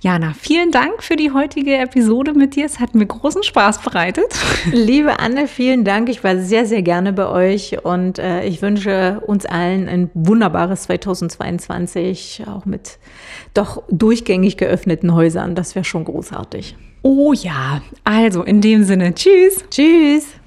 Jana, 0.00 0.34
vielen 0.38 0.70
Dank 0.70 1.02
für 1.02 1.16
die 1.16 1.32
heutige 1.32 1.76
Episode 1.78 2.32
mit 2.32 2.54
dir. 2.54 2.66
Es 2.66 2.78
hat 2.78 2.94
mir 2.94 3.06
großen 3.06 3.42
Spaß 3.42 3.80
bereitet. 3.82 4.26
Liebe 4.72 5.18
Anne, 5.18 5.48
vielen 5.48 5.84
Dank. 5.84 6.08
Ich 6.08 6.22
war 6.22 6.38
sehr, 6.38 6.64
sehr 6.64 6.82
gerne 6.82 7.12
bei 7.12 7.26
euch 7.28 7.84
und 7.84 8.20
äh, 8.20 8.44
ich 8.44 8.62
wünsche 8.62 9.20
uns 9.26 9.46
allen 9.46 9.88
ein 9.88 10.10
wunderbares 10.14 10.84
2022, 10.84 12.44
auch 12.46 12.66
mit 12.66 12.98
doch 13.52 13.82
durchgängig 13.90 14.56
geöffneten 14.56 15.12
Häusern. 15.12 15.56
Das 15.56 15.74
wäre 15.74 15.84
schon 15.84 16.04
großartig. 16.04 16.76
Oh 17.02 17.32
ja, 17.32 17.80
also 18.04 18.42
in 18.42 18.60
dem 18.60 18.84
Sinne, 18.84 19.14
tschüss. 19.14 19.64
Tschüss. 19.70 20.37